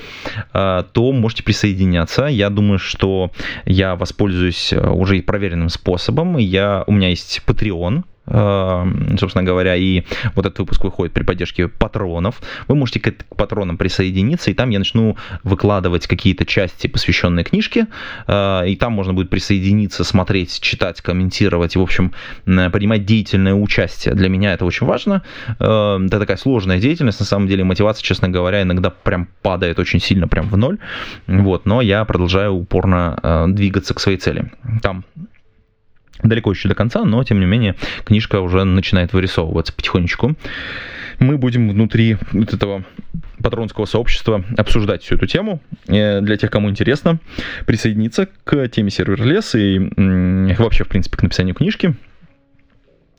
то 0.52 1.12
можете 1.12 1.42
присоединяться 1.42 2.01
меняться. 2.02 2.26
Я 2.26 2.50
думаю, 2.50 2.78
что 2.78 3.30
я 3.64 3.94
воспользуюсь 3.96 4.72
э, 4.72 4.90
уже 4.90 5.22
проверенным 5.22 5.68
способом. 5.68 6.38
Я, 6.38 6.84
у 6.86 6.92
меня 6.92 7.08
есть 7.08 7.42
Patreon, 7.46 8.02
собственно 8.24 9.42
говоря, 9.42 9.74
и 9.74 10.04
вот 10.34 10.46
этот 10.46 10.60
выпуск 10.60 10.84
выходит 10.84 11.12
при 11.12 11.24
поддержке 11.24 11.68
патронов. 11.68 12.40
Вы 12.68 12.76
можете 12.76 13.00
к 13.00 13.36
патронам 13.36 13.76
присоединиться, 13.76 14.50
и 14.50 14.54
там 14.54 14.70
я 14.70 14.78
начну 14.78 15.16
выкладывать 15.42 16.06
какие-то 16.06 16.44
части, 16.44 16.86
посвященные 16.86 17.44
книжке, 17.44 17.88
э, 18.26 18.68
и 18.68 18.76
там 18.76 18.92
можно 18.92 19.12
будет 19.12 19.30
присоединиться, 19.30 20.04
смотреть, 20.04 20.60
читать, 20.60 21.00
комментировать, 21.00 21.74
и, 21.74 21.78
в 21.78 21.82
общем, 21.82 22.12
принимать 22.44 23.04
деятельное 23.04 23.54
участие. 23.54 24.14
Для 24.14 24.28
меня 24.28 24.54
это 24.54 24.64
очень 24.64 24.86
важно. 24.86 25.22
Э, 25.58 25.98
это 26.04 26.18
такая 26.18 26.36
сложная 26.36 26.78
деятельность, 26.78 27.20
на 27.20 27.26
самом 27.26 27.48
деле 27.48 27.64
мотивация, 27.64 28.04
честно 28.04 28.28
говоря, 28.28 28.62
иногда 28.62 28.90
прям 28.90 29.28
падает 29.42 29.78
очень 29.78 30.00
сильно, 30.00 30.28
прям 30.28 30.48
в 30.48 30.56
ноль, 30.56 30.78
вот, 31.26 31.66
но 31.66 31.80
я 31.80 32.04
продолжаю 32.04 32.52
упорно 32.52 33.18
э, 33.22 33.46
двигаться 33.48 33.94
к 33.94 34.00
своей 34.00 34.18
цели. 34.18 34.50
Там 34.80 35.04
далеко 36.22 36.50
еще 36.50 36.68
до 36.68 36.74
конца, 36.74 37.04
но 37.04 37.22
тем 37.24 37.40
не 37.40 37.46
менее 37.46 37.74
книжка 38.04 38.40
уже 38.40 38.64
начинает 38.64 39.12
вырисовываться 39.12 39.72
потихонечку. 39.72 40.34
Мы 41.18 41.36
будем 41.38 41.68
внутри 41.68 42.16
вот 42.32 42.52
этого 42.52 42.84
патронского 43.42 43.86
сообщества 43.86 44.44
обсуждать 44.56 45.02
всю 45.02 45.16
эту 45.16 45.26
тему. 45.26 45.60
Э, 45.88 46.20
для 46.20 46.36
тех, 46.36 46.50
кому 46.50 46.70
интересно, 46.70 47.18
присоединиться 47.66 48.28
к 48.44 48.68
теме 48.68 48.90
сервер-лес 48.90 49.54
и 49.54 49.78
вообще, 50.58 50.84
в 50.84 50.88
принципе, 50.88 51.16
к 51.16 51.22
написанию 51.22 51.54
книжки 51.54 51.94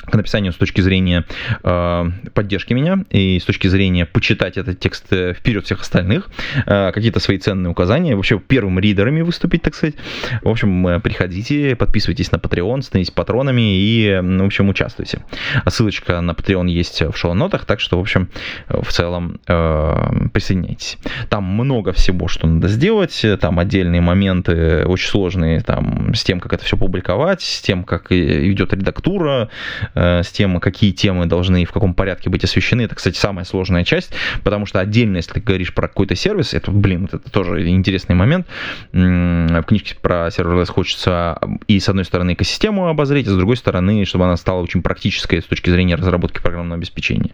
к 0.05 0.15
написанию 0.15 0.51
с 0.51 0.55
точки 0.55 0.81
зрения 0.81 1.25
э, 1.63 2.05
поддержки 2.33 2.73
меня 2.73 2.99
и 3.09 3.39
с 3.39 3.45
точки 3.45 3.67
зрения 3.67 4.05
почитать 4.05 4.57
этот 4.57 4.79
текст 4.79 5.05
э, 5.11 5.33
вперед 5.33 5.65
всех 5.65 5.81
остальных, 5.81 6.29
э, 6.65 6.91
какие-то 6.91 7.19
свои 7.19 7.37
ценные 7.37 7.71
указания, 7.71 8.15
вообще 8.15 8.39
первым 8.39 8.79
ридерами 8.79 9.21
выступить, 9.21 9.61
так 9.61 9.75
сказать. 9.75 9.95
В 10.41 10.49
общем, 10.49 10.87
э, 10.87 10.99
приходите, 10.99 11.75
подписывайтесь 11.75 12.31
на 12.31 12.37
Patreon, 12.37 12.81
становитесь 12.81 13.11
патронами 13.11 13.77
и, 13.77 14.19
в 14.21 14.45
общем, 14.45 14.69
участвуйте. 14.69 15.23
Ссылочка 15.67 16.21
на 16.21 16.31
Patreon 16.31 16.69
есть 16.69 17.01
в 17.01 17.15
шоу-нотах, 17.15 17.65
так 17.65 17.79
что, 17.79 17.97
в 17.97 18.01
общем, 18.01 18.29
в 18.67 18.91
целом 18.91 19.39
э, 19.47 20.27
присоединяйтесь. 20.33 20.97
Там 21.29 21.43
много 21.43 21.93
всего, 21.93 22.27
что 22.27 22.47
надо 22.47 22.67
сделать, 22.67 23.25
там 23.39 23.59
отдельные 23.59 24.01
моменты 24.01 24.85
очень 24.85 25.09
сложные, 25.09 25.61
там, 25.61 26.13
с 26.13 26.23
тем, 26.23 26.39
как 26.39 26.53
это 26.53 26.65
все 26.65 26.77
публиковать, 26.77 27.41
с 27.41 27.61
тем, 27.61 27.83
как 27.83 28.11
идет 28.11 28.73
редактура, 28.73 29.49
Э, 29.92 29.92
с 29.95 30.31
тем, 30.31 30.59
какие 30.59 30.91
темы 30.91 31.25
должны 31.25 31.63
и 31.63 31.65
в 31.65 31.71
каком 31.71 31.93
порядке 31.93 32.29
быть 32.29 32.43
освещены. 32.43 32.81
Это, 32.81 32.95
кстати, 32.95 33.17
самая 33.17 33.45
сложная 33.45 33.83
часть, 33.83 34.13
потому 34.43 34.65
что 34.65 34.79
отдельно, 34.79 35.17
если 35.17 35.33
ты 35.33 35.39
говоришь 35.39 35.73
про 35.73 35.87
какой-то 35.87 36.15
сервис, 36.15 36.53
это, 36.53 36.71
блин, 36.71 37.09
это 37.11 37.29
тоже 37.29 37.67
интересный 37.69 38.15
момент. 38.15 38.47
В 38.91 39.63
книжке 39.63 39.95
про 40.01 40.29
серверлесс 40.31 40.69
хочется 40.69 41.39
и, 41.67 41.79
с 41.79 41.89
одной 41.89 42.05
стороны, 42.05 42.33
экосистему 42.33 42.87
обозреть, 42.87 43.27
а 43.27 43.31
с 43.31 43.35
другой 43.35 43.57
стороны, 43.57 44.05
чтобы 44.05 44.25
она 44.25 44.37
стала 44.37 44.61
очень 44.61 44.81
практической 44.81 45.41
с 45.41 45.45
точки 45.45 45.69
зрения 45.69 45.95
разработки 45.95 46.41
программного 46.41 46.77
обеспечения. 46.77 47.31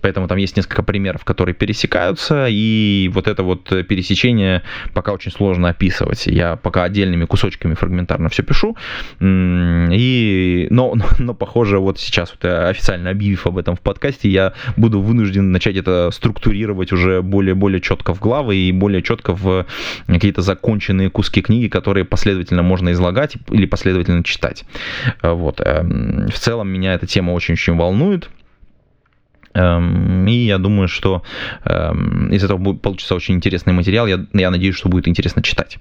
Поэтому 0.00 0.28
там 0.28 0.38
есть 0.38 0.56
несколько 0.56 0.82
примеров, 0.82 1.24
которые 1.24 1.54
пересекаются, 1.54 2.46
и 2.48 3.10
вот 3.12 3.28
это 3.28 3.42
вот 3.42 3.64
пересечение 3.64 4.62
пока 4.92 5.12
очень 5.12 5.30
сложно 5.30 5.68
описывать. 5.70 6.26
Я 6.26 6.56
пока 6.56 6.84
отдельными 6.84 7.24
кусочками 7.24 7.74
фрагментарно 7.74 8.28
все 8.28 8.42
пишу, 8.42 8.76
и, 9.20 10.66
но, 10.70 10.94
но 11.18 11.34
похоже, 11.34 11.78
вот 11.78 11.93
вот 11.94 12.00
сейчас, 12.00 12.30
вот, 12.30 12.44
э, 12.44 12.68
официально 12.68 13.10
объявив 13.10 13.46
об 13.46 13.56
этом 13.56 13.76
в 13.76 13.80
подкасте, 13.80 14.28
я 14.28 14.52
буду 14.76 15.00
вынужден 15.00 15.52
начать 15.52 15.76
это 15.76 16.10
структурировать 16.12 16.92
уже 16.92 17.22
более-более 17.22 17.80
четко 17.80 18.14
в 18.14 18.20
главы 18.20 18.56
и 18.56 18.72
более 18.72 19.02
четко 19.02 19.32
в 19.34 19.66
какие-то 20.06 20.42
законченные 20.42 21.08
куски 21.10 21.40
книги, 21.40 21.68
которые 21.68 22.04
последовательно 22.04 22.62
можно 22.62 22.92
излагать 22.92 23.36
или 23.50 23.66
последовательно 23.66 24.24
читать. 24.24 24.64
Э, 25.22 25.32
вот. 25.32 25.60
Эм, 25.60 26.28
в 26.28 26.38
целом 26.38 26.68
меня 26.68 26.94
эта 26.94 27.06
тема 27.06 27.30
очень-очень 27.30 27.76
волнует. 27.76 28.28
Эм, 29.54 30.26
и 30.26 30.32
я 30.32 30.58
думаю, 30.58 30.88
что 30.88 31.22
эм, 31.64 32.32
из 32.32 32.44
этого 32.44 32.74
получится 32.74 33.14
очень 33.14 33.34
интересный 33.34 33.72
материал. 33.72 34.06
Я, 34.06 34.26
я 34.32 34.50
надеюсь, 34.50 34.74
что 34.74 34.88
будет 34.88 35.08
интересно 35.08 35.42
читать. 35.42 35.78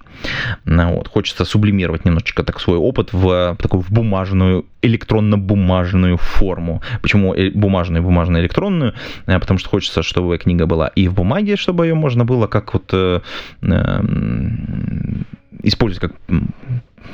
Ну 0.66 0.96
вот. 0.96 1.08
Хочется 1.08 1.46
сублимировать 1.46 2.06
немножечко 2.06 2.44
так 2.44 2.60
свой 2.60 2.78
опыт 2.78 3.14
в 3.14 3.58
такую 3.60 3.82
в 3.82 3.92
бумажную, 3.92 4.66
электронно-бумажную 4.82 6.18
форму. 6.18 6.82
Почему 7.02 7.34
э, 7.34 7.52
бумажную, 7.52 8.04
бумажную, 8.04 8.44
электронную? 8.44 8.94
Э, 9.26 9.40
потому 9.40 9.60
что 9.60 9.70
хочется, 9.70 10.04
чтобы 10.04 10.38
книга 10.38 10.66
была 10.66 10.88
и 10.88 11.08
в 11.08 11.14
бумаге, 11.14 11.56
чтобы 11.56 11.88
ее 11.88 11.96
можно 11.96 12.26
было 12.26 12.48
как 12.48 12.74
вот 12.74 12.90
э, 12.94 13.22
использовать 15.64 16.12
как 16.12 16.14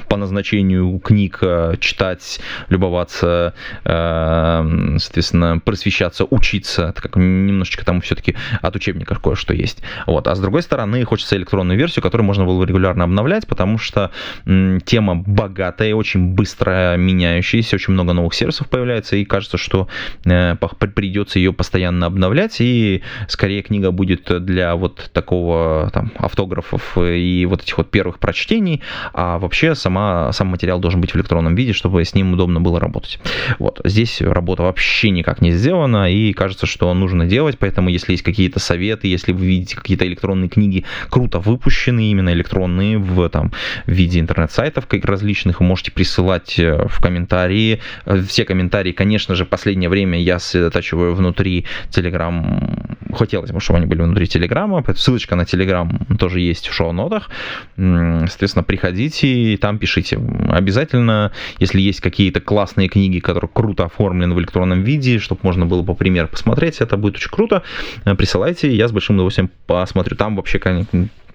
по 0.08 0.18
назначению 0.18 1.00
книг 1.00 1.42
читать, 1.80 2.40
любоваться, 2.70 3.54
соответственно, 3.84 5.60
просвещаться, 5.60 6.26
учиться. 6.26 6.88
Это 6.90 7.02
как 7.02 7.16
немножечко 7.16 7.86
там 7.86 8.02
все-таки 8.02 8.36
от 8.62 8.76
учебников 8.76 9.20
кое-что 9.20 9.54
есть. 9.54 9.82
Вот. 10.06 10.28
А 10.28 10.36
с 10.36 10.40
другой 10.40 10.62
стороны, 10.62 11.04
хочется 11.04 11.36
электронную 11.36 11.78
версию, 11.78 12.04
которую 12.04 12.26
можно 12.26 12.46
было 12.46 12.64
регулярно 12.66 13.04
обновлять, 13.04 13.48
потому 13.48 13.78
что 13.78 14.12
тема 14.46 15.16
богатая, 15.16 15.94
очень 15.96 16.34
быстро 16.34 16.96
меняющаяся, 16.98 17.76
очень 17.76 17.94
много 17.94 18.14
новых 18.14 18.34
сервисов 18.34 18.70
появляется, 18.70 19.16
и 19.16 19.26
кажется, 19.26 19.58
что 19.58 19.88
придется 20.24 21.40
ее 21.40 21.54
постоянно 21.54 22.08
обновлять, 22.08 22.58
и 22.60 23.02
скорее 23.28 23.62
книга 23.62 23.92
будет 23.92 24.44
для 24.46 24.76
вот 24.76 25.12
такого 25.14 25.90
там 25.94 26.12
автографов 26.18 26.98
и 26.98 27.46
вот 27.50 27.62
этих 27.64 27.78
вот 27.78 27.92
первых 27.92 28.20
прочтений, 28.20 28.82
а 29.14 29.38
вообще 29.38 29.76
сама, 29.80 30.32
сам 30.34 30.48
материал 30.48 30.80
должен 30.80 31.02
быть 31.02 31.12
в 31.12 31.16
электронном 31.16 31.56
виде, 31.56 31.74
чтобы 31.74 32.04
с 32.04 32.14
ним 32.14 32.34
удобно 32.34 32.62
было 32.62 32.80
работать. 32.80 33.20
Вот, 33.58 33.82
здесь 33.84 34.22
работа 34.22 34.64
вообще 34.64 35.10
никак 35.10 35.42
не 35.42 35.52
сделана, 35.52 36.12
и 36.12 36.34
кажется, 36.34 36.66
что 36.66 36.94
нужно 36.94 37.26
делать, 37.26 37.58
поэтому 37.58 37.90
если 37.90 38.12
есть 38.12 38.24
какие-то 38.24 38.60
советы, 38.60 39.08
если 39.08 39.32
вы 39.32 39.46
видите 39.46 39.76
какие-то 39.76 40.06
электронные 40.06 40.50
книги, 40.50 40.86
круто 41.10 41.40
выпущенные, 41.40 42.12
именно 42.12 42.32
электронные, 42.32 42.98
в, 42.98 43.28
там, 43.30 43.52
в 43.86 43.92
виде 43.92 44.20
интернет-сайтов 44.20 44.88
различных, 45.04 45.60
вы 45.60 45.66
можете 45.66 45.92
присылать 45.92 46.60
э, 46.60 46.88
в 46.88 47.02
комментарии. 47.02 47.80
Э, 48.06 48.22
все 48.22 48.46
комментарии, 48.46 48.92
конечно 48.92 49.36
же, 49.36 49.46
последнее 49.46 49.90
время 49.90 50.22
я 50.22 50.40
сосредотачиваю 50.40 51.16
внутри 51.16 51.66
Telegram 51.90 52.98
хотелось 53.14 53.52
бы, 53.52 53.60
чтобы 53.60 53.78
они 53.78 53.86
были 53.86 54.02
внутри 54.02 54.28
Телеграма, 54.28 54.84
ссылочка 54.96 55.36
на 55.36 55.46
Телеграм 55.46 56.00
тоже 56.20 56.40
есть 56.40 56.68
в 56.68 56.74
шоу-нотах. 56.74 57.30
Соответственно, 57.76 58.64
приходите 58.64 59.28
и 59.28 59.58
там 59.58 59.78
пишите. 59.78 60.20
Обязательно, 60.50 61.32
если 61.60 61.82
есть 61.82 62.02
какие-то 62.02 62.42
классные 62.42 62.88
книги, 62.88 63.20
которые 63.20 63.50
круто 63.52 63.86
оформлены 63.86 64.36
в 64.36 64.40
электронном 64.40 64.84
виде, 64.84 65.20
чтобы 65.20 65.42
можно 65.44 65.66
было 65.66 65.84
по 65.84 65.94
примеру 65.94 66.28
посмотреть, 66.28 66.82
это 66.82 66.98
будет 66.98 67.16
очень 67.16 67.32
круто. 67.32 67.64
Э, 68.06 68.16
присылайте, 68.16 68.74
я 68.74 68.88
с 68.88 68.92
большим 68.92 69.16
удовольствием 69.16 69.50
посмотрю. 69.66 70.16
Там 70.16 70.36
вообще 70.36 70.60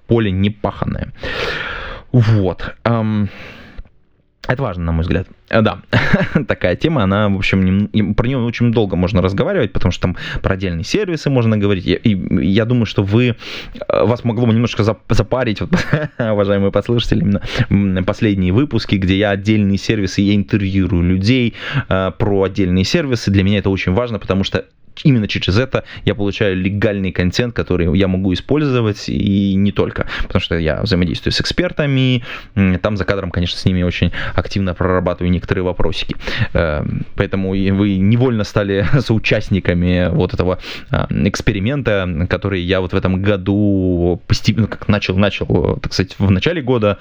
поле 0.07 0.31
не 0.31 0.49
паханное. 0.49 1.11
Вот. 2.11 2.75
Это 4.47 4.61
важно, 4.61 4.83
на 4.83 4.91
мой 4.91 5.01
взгляд. 5.01 5.27
Э, 5.49 5.61
да, 5.61 5.81
такая 6.47 6.75
тема, 6.75 7.03
она, 7.03 7.29
в 7.29 7.35
общем, 7.35 8.13
про 8.13 8.27
нее 8.27 8.37
очень 8.37 8.71
долго 8.71 8.95
можно 8.95 9.21
разговаривать, 9.21 9.73
потому 9.73 9.91
что 9.91 10.03
там 10.03 10.17
про 10.41 10.53
отдельные 10.53 10.83
сервисы 10.83 11.29
можно 11.29 11.57
говорить. 11.57 11.85
И 11.87 12.27
я 12.41 12.65
думаю, 12.65 12.85
что 12.85 13.03
вы, 13.03 13.35
э, 13.87 14.03
вас 14.05 14.23
могло 14.23 14.45
бы 14.45 14.53
немножко 14.53 14.83
запарить, 14.83 15.61
вот, 15.61 15.71
уважаемые 16.19 16.71
подслушатели, 16.71 17.39
именно 17.69 18.03
последние 18.03 18.53
выпуски, 18.53 18.95
где 18.95 19.17
я 19.17 19.31
отдельные 19.31 19.77
сервисы, 19.77 20.21
я 20.21 20.35
интервьюирую 20.35 21.03
людей 21.03 21.55
э, 21.89 22.11
про 22.17 22.43
отдельные 22.43 22.83
сервисы. 22.83 23.31
Для 23.31 23.43
меня 23.43 23.59
это 23.59 23.69
очень 23.69 23.93
важно, 23.93 24.19
потому 24.19 24.43
что 24.43 24.65
именно 25.03 25.27
через 25.27 25.57
это 25.57 25.83
я 26.03 26.15
получаю 26.15 26.55
легальный 26.55 27.11
контент, 27.11 27.53
который 27.53 27.97
я 27.97 28.07
могу 28.07 28.33
использовать 28.33 29.09
и 29.09 29.53
не 29.55 29.71
только, 29.71 30.07
потому 30.23 30.41
что 30.41 30.57
я 30.57 30.81
взаимодействую 30.81 31.33
с 31.33 31.41
экспертами, 31.41 32.23
там 32.81 32.97
за 32.97 33.05
кадром, 33.05 33.31
конечно, 33.31 33.57
с 33.57 33.65
ними 33.65 33.83
очень 33.83 34.11
активно 34.33 34.73
прорабатываю 34.73 35.31
некоторые 35.31 35.63
вопросики. 35.63 36.15
Эм, 36.53 37.05
поэтому 37.15 37.49
вы 37.49 37.97
невольно 37.97 38.43
стали 38.43 38.85
соучастниками 38.99 40.09
вот 40.11 40.33
этого 40.33 40.59
а, 40.89 41.07
эксперимента, 41.09 42.27
который 42.29 42.61
я 42.61 42.81
вот 42.81 42.93
в 42.93 42.95
этом 42.95 43.21
году 43.21 44.21
постепенно, 44.27 44.67
как 44.67 44.87
начал, 44.87 45.17
начал, 45.17 45.79
так 45.81 45.93
сказать, 45.93 46.15
в 46.17 46.29
начале 46.31 46.61
года, 46.61 46.97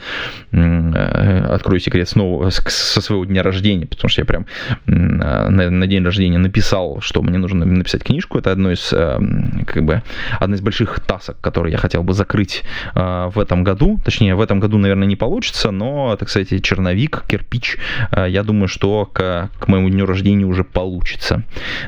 э, 0.53 1.47
открою 1.51 1.81
секрет, 1.81 2.09
снова 2.09 2.51
со 2.51 3.01
своего 3.01 3.25
дня 3.25 3.43
рождения, 3.43 3.87
потому 3.87 4.09
что 4.09 4.21
я 4.21 4.25
прям 4.25 4.47
на, 4.87 5.51
на 5.51 5.87
день 5.87 6.05
рождения 6.05 6.39
написал, 6.39 7.01
что 7.01 7.23
мне 7.23 7.39
нужно 7.39 7.65
написать 7.85 8.03
книжку. 8.03 8.39
Это 8.39 8.51
одно 8.51 8.73
из, 8.73 8.93
э, 8.93 9.19
как 9.67 9.85
бы, 9.85 10.03
одна 10.41 10.57
из 10.57 10.61
больших 10.63 11.01
тасок, 11.01 11.37
которые 11.41 11.73
я 11.73 11.79
хотел 11.79 12.03
бы 12.03 12.15
закрыть 12.15 12.63
э, 12.95 13.31
в 13.33 13.39
этом 13.39 13.63
году. 13.63 14.01
Точнее, 14.05 14.35
в 14.35 14.41
этом 14.41 14.59
году, 14.59 14.79
наверное, 14.79 15.07
не 15.07 15.17
получится, 15.17 15.71
но, 15.71 16.17
так 16.17 16.31
сказать, 16.31 16.63
черновик, 16.63 17.25
кирпич, 17.29 17.77
э, 18.11 18.27
я 18.29 18.43
думаю, 18.43 18.69
что 18.69 19.05
к, 19.13 19.51
к 19.59 19.69
моему 19.69 19.91
дню 19.91 20.07
рождения 20.07 20.47
уже 20.47 20.65
получится. 20.65 21.43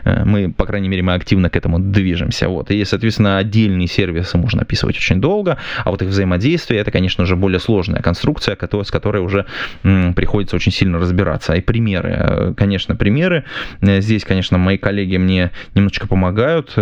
Мы, 0.05 0.53
по 0.53 0.67
крайней 0.67 0.89
мере, 0.89 1.03
мы 1.03 1.15
активно 1.15 1.49
к 1.49 1.57
этому 1.57 1.79
движемся. 1.79 2.49
Вот. 2.49 2.71
И, 2.71 2.85
соответственно, 2.85 3.39
отдельные 3.39 3.89
сервисы 3.89 4.37
можно 4.37 4.63
описывать 4.63 4.97
очень 4.97 5.21
долго, 5.21 5.57
а 5.85 5.91
вот 5.91 6.03
их 6.03 6.09
взаимодействие, 6.09 6.81
это, 6.81 6.91
конечно 6.91 7.25
же, 7.25 7.37
более 7.37 7.61
сложная 7.61 8.03
конструкция, 8.03 8.57
с 8.57 8.91
которой 8.91 9.23
уже 9.23 9.47
приходится 9.83 10.57
очень 10.57 10.73
сильно 10.73 10.99
разбираться. 10.99 11.55
И 11.55 11.61
примеры, 11.61 12.55
конечно, 12.57 12.97
примеры. 12.97 13.45
Здесь, 13.81 14.25
конечно, 14.25 14.59
мои 14.59 14.77
коллеги 14.77 15.17
мне 15.17 15.51
немного 15.75 15.86
немножечко 15.87 16.09
помогают. 16.09 16.75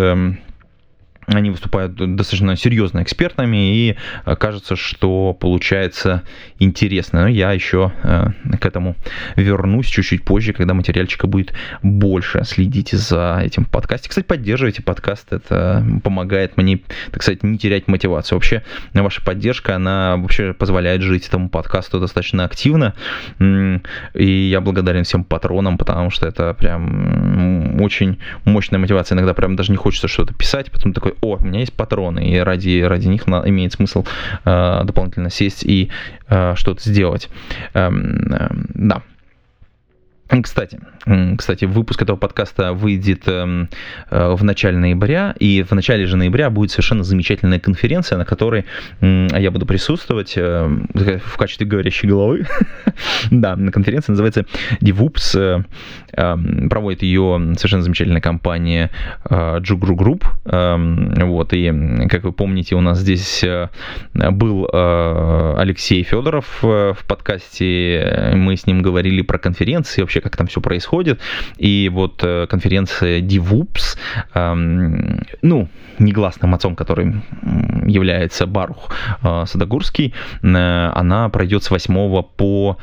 Они 1.27 1.51
выступают 1.51 1.95
достаточно 1.95 2.57
серьезно 2.57 3.03
экспертами, 3.03 3.77
и 3.77 3.97
э, 4.27 4.37
кажется, 4.37 4.77
что 4.77 5.33
получается 5.33 6.23
интересно. 6.59 7.23
Но 7.23 7.29
я 7.29 7.53
еще 7.53 7.93
э, 8.03 8.27
к 8.61 8.67
этому 8.67 8.97
вернусь 9.37 9.87
чуть-чуть 9.87 10.25
позже, 10.25 10.53
когда 10.53 10.75
материальчика 10.75 11.27
будет 11.27 11.55
больше. 11.83 12.43
Следите 12.45 12.97
за 12.97 13.41
этим 13.43 13.65
подкастом. 13.65 14.11
Кстати, 14.11 14.27
поддерживайте 14.27 14.83
подкаст, 14.83 15.33
это 15.33 15.85
помогает 16.03 16.57
мне, 16.57 16.81
так 17.11 17.23
сказать, 17.23 17.43
не 17.43 17.59
терять 17.59 17.89
мотивацию. 17.89 18.37
Вообще, 18.37 18.63
ваша 18.93 19.23
поддержка, 19.23 19.77
она 19.77 20.17
вообще 20.17 20.53
позволяет 20.53 21.03
жить 21.03 21.29
этому 21.29 21.49
подкасту 21.49 22.01
достаточно 22.01 22.45
активно, 22.45 22.95
и 23.39 24.25
я 24.25 24.61
благодарен 24.61 25.05
всем 25.05 25.25
патронам, 25.25 25.79
потому 25.79 26.11
что 26.11 26.27
это 26.27 26.55
прям 26.55 27.81
очень 27.81 28.19
мощная 28.45 28.79
мотивация. 28.79 29.17
Иногда 29.17 29.35
прям 29.35 29.57
даже 29.57 29.73
не 29.73 29.77
хочется 29.77 30.09
что-то 30.09 30.35
писать, 30.35 30.71
потом 30.71 30.93
такой, 30.93 31.14
о, 31.21 31.37
у 31.37 31.45
меня 31.45 31.61
есть 31.61 31.73
патроны, 31.73 32.29
и 32.29 32.39
ради, 32.39 32.83
ради 32.83 33.09
них 33.09 33.27
на, 33.27 33.43
имеет 33.49 33.73
смысл 33.73 34.05
э, 34.45 34.81
дополнительно 34.85 35.31
сесть 35.31 35.65
и 35.65 35.91
э, 36.29 36.55
что-то 36.57 36.83
сделать. 36.83 37.29
Эм, 37.75 38.33
э, 38.33 38.49
да. 38.75 39.03
Кстати, 40.43 40.79
кстати, 41.37 41.67
выпуск 41.67 42.01
этого 42.01 42.17
подкаста 42.17 42.73
выйдет 42.73 43.29
эм, 43.29 43.69
э, 44.11 44.35
в 44.35 44.43
начале 44.43 44.79
ноября, 44.79 45.35
и 45.39 45.63
в 45.63 45.73
начале 45.73 46.07
же 46.07 46.17
ноября 46.17 46.49
будет 46.49 46.71
совершенно 46.71 47.05
замечательная 47.05 47.61
конференция, 47.61 48.17
на 48.17 48.25
которой 48.25 48.65
я 49.01 49.51
буду 49.51 49.67
присутствовать 49.67 50.35
э, 50.37 50.67
в 51.25 51.37
качестве 51.37 51.67
говорящей 51.67 52.09
головы. 52.09 52.47
да, 53.31 53.55
на 53.55 53.71
конференции 53.71 54.13
называется 54.13 54.47
DevOps. 54.81 55.39
Э, 55.39 55.63
эм, 56.13 56.69
проводит 56.71 57.03
ее 57.03 57.53
совершенно 57.57 57.83
замечательная 57.83 58.23
компания 58.23 58.91
Jugru 59.29 59.95
Group. 59.95 60.25
Эм, 60.47 61.15
вот, 61.29 61.53
и, 61.53 62.09
как 62.09 62.25
вы 62.25 62.33
помните, 62.33 62.77
у 62.77 62.81
нас 62.81 62.99
здесь 62.99 63.45
был 64.15 64.69
Алексей 64.73 66.03
Федоров 66.03 66.63
в 66.63 66.97
подкасте. 67.07 68.33
Мы 68.35 68.57
с 68.57 68.67
ним 68.67 68.81
говорили 68.81 69.21
про 69.23 69.39
конференции, 69.39 70.01
вообще 70.01 70.21
как 70.25 70.37
там 70.37 70.47
все 70.47 70.61
происходит. 70.61 71.21
И 71.57 71.89
вот 71.93 72.25
э, 72.25 72.47
конференция 72.49 73.21
DevOps, 73.21 73.97
эм, 74.35 75.21
ну, 75.43 75.69
негласным 75.99 76.55
отцом, 76.55 76.75
который 76.75 77.15
является 77.87 78.47
Барух 78.47 78.91
э, 79.23 79.45
Садогурский, 79.47 80.15
э, 80.43 80.91
она 80.95 81.29
пройдет 81.29 81.63
с 81.63 81.71
8 81.71 82.23
по 82.37 82.79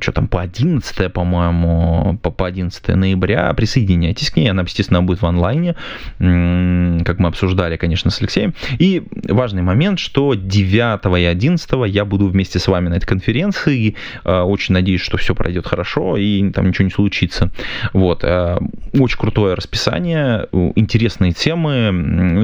что 0.00 0.12
там, 0.12 0.28
по 0.28 0.40
11, 0.40 1.12
по-моему, 1.12 2.18
по, 2.22 2.30
по 2.30 2.46
11 2.46 2.88
ноября. 2.88 3.52
Присоединяйтесь 3.54 4.30
к 4.30 4.36
ней, 4.36 4.48
она, 4.48 4.62
естественно, 4.62 5.02
будет 5.02 5.22
в 5.22 5.26
онлайне, 5.26 5.74
как 6.18 7.18
мы 7.18 7.28
обсуждали, 7.28 7.76
конечно, 7.76 8.10
с 8.10 8.20
Алексеем. 8.20 8.54
И 8.78 9.02
важный 9.28 9.62
момент, 9.62 9.98
что 9.98 10.34
9 10.34 11.18
и 11.18 11.24
11 11.24 11.70
я 11.86 12.04
буду 12.04 12.26
вместе 12.26 12.58
с 12.58 12.66
вами 12.68 12.88
на 12.88 12.94
этой 12.94 13.06
конференции. 13.06 13.96
А, 14.24 14.44
очень 14.44 14.74
надеюсь, 14.74 15.00
что 15.00 15.16
все 15.16 15.34
пройдет 15.34 15.66
хорошо 15.66 16.16
и 16.16 16.50
там 16.50 16.68
ничего 16.68 16.84
не 16.84 16.90
случится. 16.90 17.50
Вот. 17.92 18.20
А, 18.24 18.58
очень 18.92 19.18
крутое 19.18 19.54
расписание, 19.54 20.48
интересные 20.74 21.32
темы, 21.32 21.88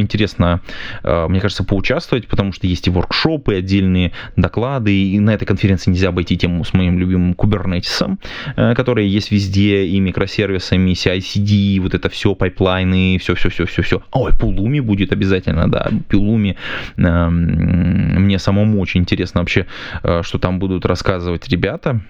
интересно, 0.00 0.61
мне 1.02 1.40
кажется, 1.40 1.64
поучаствовать, 1.64 2.26
потому 2.26 2.52
что 2.52 2.66
есть 2.66 2.87
и 2.87 2.90
воркшопы, 2.90 3.57
отдельные 3.57 4.12
доклады, 4.37 4.94
и 4.94 5.18
на 5.18 5.31
этой 5.31 5.46
конференции 5.46 5.90
нельзя 5.90 6.09
обойти 6.09 6.37
тему 6.37 6.64
с 6.64 6.72
моим 6.74 6.98
любимым 6.98 7.32
Kubernetes 7.35 7.99
ом, 7.99 8.18
э, 8.57 8.75
которые 8.75 9.09
есть 9.09 9.31
везде, 9.31 9.85
и 9.87 10.01
микросервисами, 10.01 10.92
CI-CD, 10.92 11.81
вот 11.81 11.95
это 11.95 12.09
все, 12.09 12.35
пайплайны, 12.35 13.18
все-все-все-все-все. 13.18 14.03
Ой, 14.12 14.33
Pulumi 14.38 14.81
будет 14.81 15.12
обязательно, 15.12 15.71
да, 15.71 15.90
Pulumi. 16.09 16.57
Эм, 16.97 18.25
мне 18.25 18.38
самому 18.38 18.81
очень 18.81 19.01
интересно 19.01 19.40
вообще, 19.40 19.66
э, 20.03 20.23
что 20.23 20.38
там 20.38 20.59
будут 20.59 20.87
рассказывать 20.87 21.49
ребята 21.49 22.01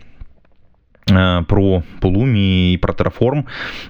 э, 1.10 1.42
про 1.48 1.82
Pulumi 2.00 2.74
и 2.74 2.78
про 2.78 2.92
Terraform. 2.92 3.44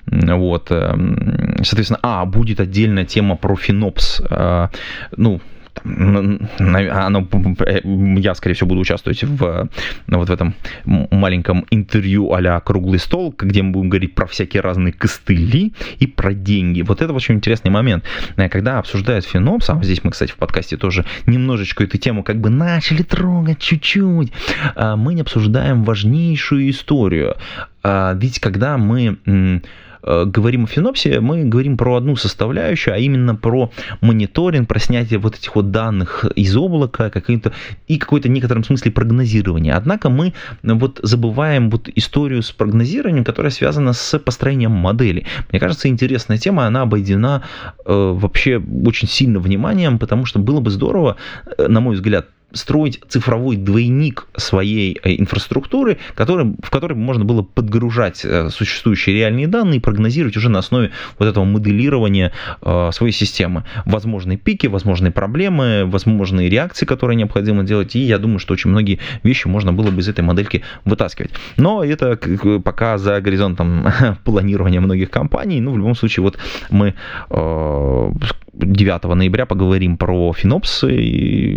Вот. 0.06 0.70
Эм, 0.70 1.56
соответственно, 1.62 2.00
а, 2.02 2.24
будет 2.24 2.60
отдельная 2.60 3.04
тема 3.04 3.36
про 3.36 3.54
FinOps. 3.54 4.70
Ну, 5.16 5.40
там, 5.74 6.48
оно, 6.58 7.28
я, 8.18 8.34
скорее 8.34 8.54
всего, 8.54 8.68
буду 8.68 8.80
участвовать 8.80 9.22
в, 9.24 9.68
вот 10.06 10.28
в 10.28 10.32
этом 10.32 10.54
маленьком 10.84 11.66
интервью 11.70 12.32
а 12.32 12.60
«Круглый 12.60 12.98
стол», 12.98 13.34
где 13.36 13.62
мы 13.62 13.72
будем 13.72 13.88
говорить 13.88 14.14
про 14.14 14.26
всякие 14.26 14.62
разные 14.62 14.92
костыли 14.92 15.72
и 15.98 16.06
про 16.06 16.34
деньги. 16.34 16.82
Вот 16.82 17.02
это 17.02 17.12
очень 17.12 17.36
интересный 17.36 17.70
момент. 17.70 18.04
Когда 18.50 18.78
обсуждают 18.78 19.24
Финопс, 19.24 19.70
а 19.70 19.82
здесь 19.82 20.04
мы, 20.04 20.10
кстати, 20.10 20.30
в 20.30 20.36
подкасте 20.36 20.76
тоже 20.76 21.04
немножечко 21.26 21.84
эту 21.84 21.98
тему 21.98 22.22
как 22.22 22.40
бы 22.40 22.50
начали 22.50 23.02
трогать 23.02 23.58
чуть-чуть, 23.58 24.32
а, 24.74 24.96
мы 24.96 25.14
не 25.14 25.22
обсуждаем 25.22 25.84
важнейшую 25.84 26.70
историю. 26.70 27.36
А, 27.82 28.14
ведь 28.14 28.40
когда 28.40 28.76
мы 28.76 29.18
Э, 29.26 29.60
говорим 30.02 30.64
о 30.64 30.66
Финопсе, 30.66 31.20
мы 31.20 31.44
говорим 31.44 31.76
про 31.76 31.96
одну 31.96 32.16
составляющую, 32.16 32.94
а 32.94 32.98
именно 32.98 33.34
про 33.34 33.70
мониторинг, 34.00 34.68
про 34.68 34.78
снятие 34.78 35.18
вот 35.18 35.36
этих 35.36 35.54
вот 35.54 35.70
данных 35.70 36.24
из 36.36 36.56
облака 36.56 37.10
каким-то, 37.10 37.52
и 37.88 37.98
какой-то 37.98 38.28
некотором 38.28 38.64
смысле 38.64 38.90
прогнозирование. 38.90 39.74
Однако 39.74 40.10
мы 40.10 40.32
вот 40.62 41.00
забываем 41.02 41.70
вот 41.70 41.88
историю 41.94 42.42
с 42.42 42.50
прогнозированием, 42.52 43.24
которая 43.24 43.50
связана 43.50 43.92
с 43.92 44.18
построением 44.18 44.72
модели. 44.72 45.26
Мне 45.50 45.60
кажется, 45.60 45.88
интересная 45.88 46.38
тема, 46.38 46.66
она 46.66 46.82
обойдена 46.82 47.42
э, 47.84 48.12
вообще 48.14 48.62
очень 48.84 49.08
сильно 49.08 49.38
вниманием, 49.38 49.98
потому 49.98 50.26
что 50.26 50.38
было 50.38 50.60
бы 50.60 50.70
здорово, 50.70 51.16
э, 51.58 51.68
на 51.68 51.80
мой 51.80 51.94
взгляд, 51.94 52.26
строить 52.54 53.00
цифровой 53.08 53.56
двойник 53.56 54.26
своей 54.36 54.98
э, 55.02 55.16
инфраструктуры, 55.16 55.98
который, 56.14 56.54
в 56.62 56.70
который 56.70 56.96
можно 56.96 57.24
было 57.24 57.42
подгружать 57.42 58.24
э, 58.24 58.50
существующие 58.50 59.16
реальные 59.16 59.48
данные 59.48 59.78
и 59.78 59.80
прогнозировать 59.80 60.36
уже 60.36 60.48
на 60.48 60.58
основе 60.58 60.90
вот 61.18 61.28
этого 61.28 61.44
моделирования 61.44 62.32
э, 62.62 62.90
своей 62.92 63.12
системы. 63.12 63.64
Возможные 63.84 64.38
пики, 64.38 64.66
возможные 64.66 65.12
проблемы, 65.12 65.84
возможные 65.86 66.48
реакции, 66.48 66.86
которые 66.86 67.16
необходимо 67.16 67.64
делать. 67.64 67.96
И 67.96 68.00
я 68.00 68.18
думаю, 68.18 68.38
что 68.38 68.54
очень 68.54 68.70
многие 68.70 68.98
вещи 69.22 69.46
можно 69.46 69.72
было 69.72 69.90
бы 69.90 70.00
из 70.00 70.08
этой 70.08 70.22
модельки 70.22 70.62
вытаскивать. 70.84 71.32
Но 71.56 71.84
это 71.84 72.18
пока 72.64 72.98
за 72.98 73.20
горизонтом 73.20 73.86
планирования 74.24 74.80
многих 74.80 75.10
компаний. 75.10 75.60
Ну, 75.60 75.72
в 75.72 75.78
любом 75.78 75.94
случае, 75.94 76.22
вот 76.22 76.38
мы 76.70 76.94
9 78.52 79.04
ноября 79.14 79.46
поговорим 79.46 79.96
про 79.96 80.32
Финопс. 80.32 80.84
И, 80.84 81.56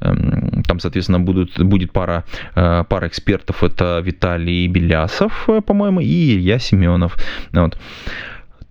эм, 0.00 0.62
там, 0.66 0.78
соответственно, 0.78 1.20
будут, 1.20 1.58
будет 1.60 1.92
пара, 1.92 2.24
э, 2.54 2.84
пара 2.88 3.06
экспертов. 3.08 3.62
Это 3.62 4.00
Виталий 4.04 4.68
Белясов, 4.68 5.48
э, 5.48 5.60
по-моему, 5.60 6.00
и 6.00 6.34
Илья 6.34 6.58
Семенов. 6.58 7.16
Вот. 7.52 7.76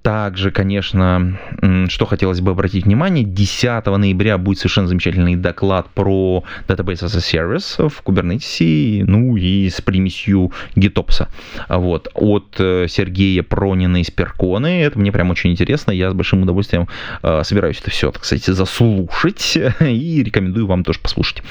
Также, 0.04 0.52
конечно, 0.52 1.40
что 1.88 2.06
хотелось 2.06 2.42
бы 2.42 2.52
обратить 2.52 2.84
внимание, 2.84 3.24
10 3.24 3.86
ноября 3.86 4.38
будет 4.38 4.60
совершенно 4.60 4.90
замечательный 4.90 5.38
доклад 5.38 5.88
про 5.94 6.44
Database 6.68 7.06
as 7.06 7.16
a 7.16 7.20
Service 7.20 7.90
в 7.90 8.04
Kubernetes, 8.04 9.06
ну 9.08 9.38
и 9.38 9.70
с 9.70 9.80
примесью 9.80 10.52
GitOps. 10.76 11.28
Вот, 11.70 12.10
от 12.16 12.56
э, 12.60 12.88
Сергея 12.90 13.44
Пронина 13.44 14.02
из 14.02 14.12
Перконы. 14.12 14.82
Это 14.82 15.00
мне 15.00 15.14
прям 15.14 15.30
очень 15.30 15.52
интересно. 15.52 15.92
Я 15.92 16.12
с 16.12 16.14
большим 16.14 16.44
удовольствием 16.44 16.90
э, 17.22 17.42
собираюсь 17.46 17.80
это 17.80 17.90
все, 17.90 18.12
сказать, 18.12 18.44
заслушать 18.44 19.58
и 19.80 20.22
рекомендую 20.22 20.68
вам 20.68 20.84
тоже 20.84 21.00
послушать. 21.00 21.42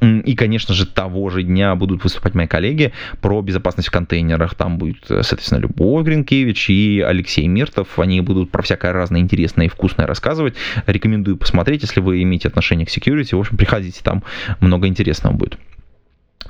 И, 0.00 0.34
конечно 0.34 0.74
же, 0.74 0.86
того 0.86 1.28
же 1.30 1.42
дня 1.42 1.74
будут 1.74 2.04
выступать 2.04 2.34
мои 2.34 2.46
коллеги 2.46 2.92
про 3.20 3.42
безопасность 3.42 3.88
в 3.88 3.92
контейнерах. 3.92 4.54
Там 4.54 4.78
будет, 4.78 5.10
э, 5.10 5.22
соответственно, 5.22 5.60
Любовь 5.60 6.04
Гринкевич 6.04 6.70
и 6.70 7.04
Алексей 7.06 7.46
Миртов. 7.48 7.98
Они 7.98 8.20
будут 8.20 8.50
про 8.50 8.62
всякое 8.62 8.92
разное 8.92 9.20
интересное 9.20 9.66
и 9.66 9.68
вкусное 9.68 10.06
рассказывать. 10.06 10.54
Рекомендую 10.86 11.36
посмотреть, 11.36 11.82
если 11.82 12.00
вы 12.00 12.22
имеете 12.22 12.48
отношение 12.48 12.86
к 12.86 12.90
security. 12.90 13.34
В 13.34 13.40
общем, 13.40 13.56
приходите, 13.56 14.00
там 14.02 14.22
много 14.60 14.86
интересного 14.86 15.34
будет. 15.34 15.58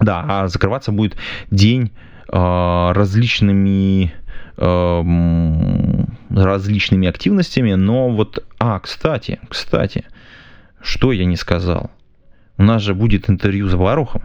Да, 0.00 0.24
а 0.28 0.48
закрываться 0.48 0.92
будет 0.92 1.16
день 1.50 1.90
э, 2.30 2.92
различными 2.92 4.12
э, 4.58 5.04
различными 6.30 7.08
активностями, 7.08 7.74
но 7.74 8.10
вот, 8.10 8.44
а, 8.58 8.78
кстати, 8.80 9.40
кстати, 9.48 10.04
что 10.82 11.12
я 11.12 11.24
не 11.24 11.36
сказал? 11.36 11.90
У 12.58 12.62
нас 12.64 12.82
же 12.82 12.94
будет 12.94 13.30
интервью 13.30 13.68
с 13.68 13.74
Варухом 13.74 14.22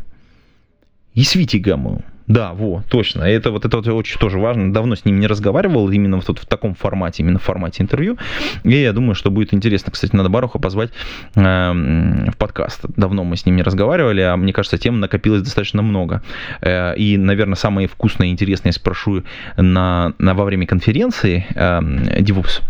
и 1.13 1.24
с 1.24 1.36
Витигамовым. 1.36 2.04
Да, 2.27 2.53
во, 2.53 2.83
точно. 2.89 3.23
Это 3.23 3.51
вот 3.51 3.65
это 3.65 3.77
вот 3.77 3.88
очень 3.88 4.19
тоже 4.19 4.39
важно. 4.39 4.73
Давно 4.73 4.95
с 4.95 5.05
ним 5.05 5.19
не 5.19 5.27
разговаривал, 5.27 5.89
именно 5.89 6.17
вот 6.17 6.39
в 6.39 6.45
таком 6.45 6.73
формате, 6.73 7.23
именно 7.23 7.39
в 7.39 7.43
формате 7.43 7.83
интервью. 7.83 8.17
И 8.63 8.75
я 8.75 8.93
думаю, 8.93 9.15
что 9.15 9.29
будет 9.29 9.53
интересно. 9.53 9.91
Кстати, 9.91 10.15
надо 10.15 10.29
Баруха 10.29 10.59
позвать 10.59 10.91
э, 11.36 11.41
в 11.41 12.38
подкаст. 12.38 12.86
Давно 12.95 13.23
мы 13.23 13.36
с 13.36 13.45
ним 13.45 13.57
не 13.57 13.63
разговаривали, 13.63 14.21
а 14.21 14.38
мне 14.38 14.53
кажется, 14.53 14.77
тем 14.77 14.99
накопилось 14.99 15.41
достаточно 15.41 15.81
много. 15.81 16.21
Э, 16.62 16.95
и, 16.95 17.17
наверное, 17.17 17.55
самое 17.55 17.88
вкусное 17.88 18.27
и 18.27 18.31
интересное 18.31 18.69
я 18.69 18.73
спрошу 18.73 19.23
на, 19.57 20.13
на, 20.17 20.33
во 20.33 20.45
время 20.45 20.65
конференции 20.65 21.45
э, 21.55 21.79
DevOps. 22.21 22.62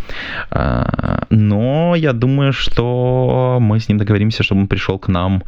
Э, 0.51 1.25
но 1.29 1.95
я 1.95 2.13
думаю, 2.13 2.53
что 2.53 3.59
мы 3.61 3.79
с 3.79 3.87
ним 3.87 3.97
договоримся, 3.97 4.43
чтобы 4.43 4.61
он 4.61 4.67
пришел 4.67 4.97
к 4.97 5.07
нам 5.07 5.43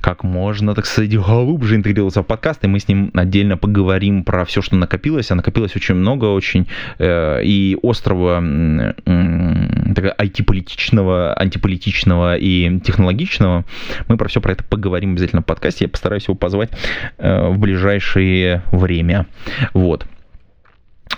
как 0.00 0.24
можно, 0.24 0.74
так 0.74 0.86
сказать, 0.86 1.16
глубже 1.16 1.76
интегрироваться 1.76 2.22
в 2.22 2.26
подкаст, 2.26 2.64
и 2.64 2.68
мы 2.68 2.80
с 2.80 2.88
ним 2.88 3.10
отдельно 3.14 3.56
поговорим 3.56 4.24
про 4.24 4.44
все, 4.44 4.62
что 4.62 4.76
накопилось, 4.76 5.30
а 5.30 5.34
накопилось 5.34 5.76
очень 5.76 5.94
много, 5.94 6.26
очень 6.26 6.66
э, 6.98 7.42
и 7.44 7.76
острого 7.82 8.40
э, 8.40 8.94
IT-политичного, 9.06 11.38
антиполитичного 11.38 12.36
и 12.36 12.80
технологичного. 12.80 13.64
Мы 14.08 14.16
про 14.16 14.28
все 14.28 14.40
про 14.40 14.52
это 14.52 14.64
поговорим 14.64 15.12
обязательно 15.12 15.42
в 15.42 15.46
подкасте, 15.46 15.84
я 15.84 15.88
постараюсь 15.88 16.24
его 16.24 16.34
позвать 16.34 16.70
э, 17.18 17.48
в 17.48 17.58
ближайшее 17.58 18.62
время. 18.72 19.26
Вот. 19.74 20.06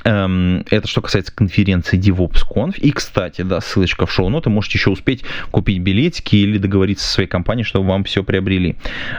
Эм, 0.05 0.64
это 0.70 0.88
что 0.88 1.00
касается 1.00 1.33
конференции 1.33 1.98
DevOpsConf. 1.98 2.78
И, 2.78 2.90
кстати, 2.90 3.42
да, 3.42 3.61
ссылочка 3.61 4.07
в 4.07 4.12
шоу-ноты. 4.12 4.50
Можете 4.50 4.78
еще 4.78 4.90
успеть 4.90 5.22
купить 5.50 5.78
билетики 5.78 6.37
или 6.37 6.59
договориться 6.59 7.07
со 7.07 7.14
своей 7.14 7.28
компанией, 7.28 7.64
чтобы 7.64 7.88
вам 7.88 8.05
все 8.05 8.24
приобрели. 8.24 8.76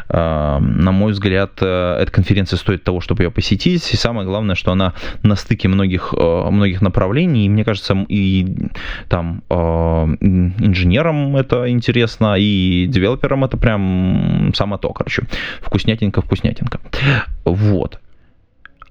Эм, 0.10 0.80
на 0.80 0.92
мой 0.92 1.14
взгляд, 1.14 1.52
э, 1.62 1.98
эта 2.02 2.12
конференция 2.12 2.58
стоит 2.58 2.84
того, 2.84 3.00
чтобы 3.00 3.24
ее 3.24 3.32
посетить. 3.32 3.94
И 3.94 3.96
самое 3.96 4.28
главное, 4.28 4.56
что 4.56 4.72
она 4.72 4.94
на 5.24 5.36
стыке 5.36 5.68
многих, 5.68 6.14
э, 6.18 6.50
многих 6.50 6.82
направлений. 6.82 7.46
И 7.46 7.50
мне 7.50 7.64
кажется, 7.64 8.06
и 8.10 8.70
там 9.08 9.44
э, 9.50 9.56
инженерам 9.56 11.38
это 11.38 11.70
интересно, 11.70 12.36
и 12.38 12.88
девелоперам 12.88 13.46
это 13.46 13.58
прям 13.58 14.52
само 14.54 14.78
то, 14.78 14.92
короче. 14.92 15.24
Вкуснятинка-вкуснятинка. 15.62 16.80
Вот. 17.46 18.00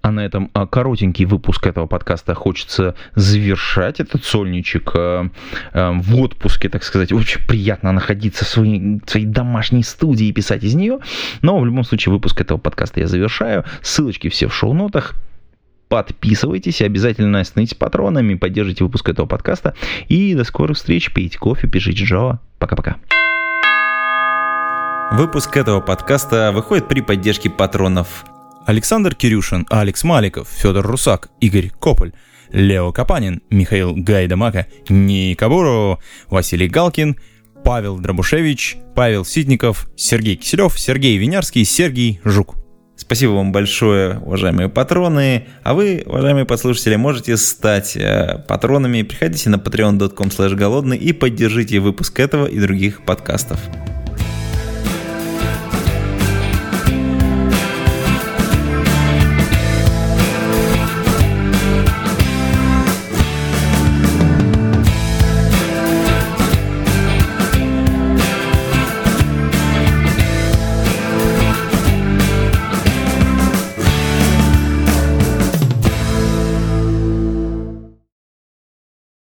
А 0.02 0.10
на 0.10 0.20
этом 0.20 0.50
а, 0.52 0.66
коротенький 0.66 1.24
выпуск 1.26 1.64
этого 1.64 1.86
подкаста 1.86 2.34
хочется 2.34 2.96
завершать 3.14 4.00
этот 4.00 4.24
сольничек 4.24 4.90
э, 4.94 5.28
э, 5.72 5.92
в 5.92 6.20
отпуске, 6.20 6.68
так 6.68 6.82
сказать. 6.82 7.12
Очень 7.12 7.46
приятно 7.46 7.92
находиться 7.92 8.44
в 8.44 8.48
своей, 8.48 9.00
в 9.04 9.08
своей 9.08 9.26
домашней 9.26 9.84
студии 9.84 10.26
и 10.26 10.32
писать 10.32 10.64
из 10.64 10.74
нее. 10.74 10.98
Но 11.40 11.58
в 11.60 11.64
любом 11.64 11.84
случае 11.84 12.12
выпуск 12.12 12.40
этого 12.40 12.58
подкаста 12.58 12.98
я 12.98 13.06
завершаю. 13.06 13.64
Ссылочки 13.80 14.28
все 14.28 14.48
в 14.48 14.54
шоу-нотах 14.54 15.14
подписывайтесь, 15.88 16.82
обязательно 16.82 17.44
становитесь 17.44 17.76
патронами, 17.76 18.34
поддержите 18.34 18.82
выпуск 18.82 19.08
этого 19.08 19.26
подкаста. 19.26 19.74
И 20.08 20.34
до 20.34 20.42
скорых 20.42 20.78
встреч, 20.78 21.12
пейте 21.12 21.38
кофе, 21.38 21.68
пишите 21.68 22.04
Java. 22.04 22.38
Пока-пока. 22.58 22.96
Выпуск 25.12 25.56
этого 25.56 25.80
подкаста 25.80 26.50
выходит 26.52 26.88
при 26.88 27.02
поддержке 27.02 27.50
патронов 27.50 28.24
Александр 28.66 29.14
Кирюшин, 29.14 29.66
Алекс 29.70 30.04
Маликов, 30.04 30.48
Федор 30.48 30.86
Русак, 30.86 31.30
Игорь 31.40 31.70
Кополь, 31.80 32.12
Лео 32.50 32.92
Капанин, 32.92 33.42
Михаил 33.50 33.94
Гайдамака, 33.94 34.66
Ника 34.88 35.48
Василий 36.28 36.68
Галкин, 36.68 37.16
Павел 37.64 37.98
Дробушевич, 37.98 38.76
Павел 38.94 39.24
Ситников, 39.24 39.88
Сергей 39.96 40.36
Киселев, 40.36 40.78
Сергей 40.78 41.16
Винярский, 41.16 41.64
Сергей 41.64 42.20
Жук. 42.24 42.56
Спасибо 42.96 43.32
вам 43.32 43.52
большое, 43.52 44.18
уважаемые 44.18 44.68
патроны. 44.68 45.48
А 45.64 45.74
вы, 45.74 46.02
уважаемые 46.06 46.44
подслушатели, 46.44 46.96
можете 46.96 47.36
стать 47.36 47.96
э, 47.96 48.44
патронами. 48.46 49.02
Приходите 49.02 49.50
на 49.50 49.56
patreon.com 49.56 50.56
голодный 50.56 50.98
и 50.98 51.12
поддержите 51.12 51.80
выпуск 51.80 52.20
этого 52.20 52.46
и 52.46 52.60
других 52.60 53.04
подкастов. 53.04 53.58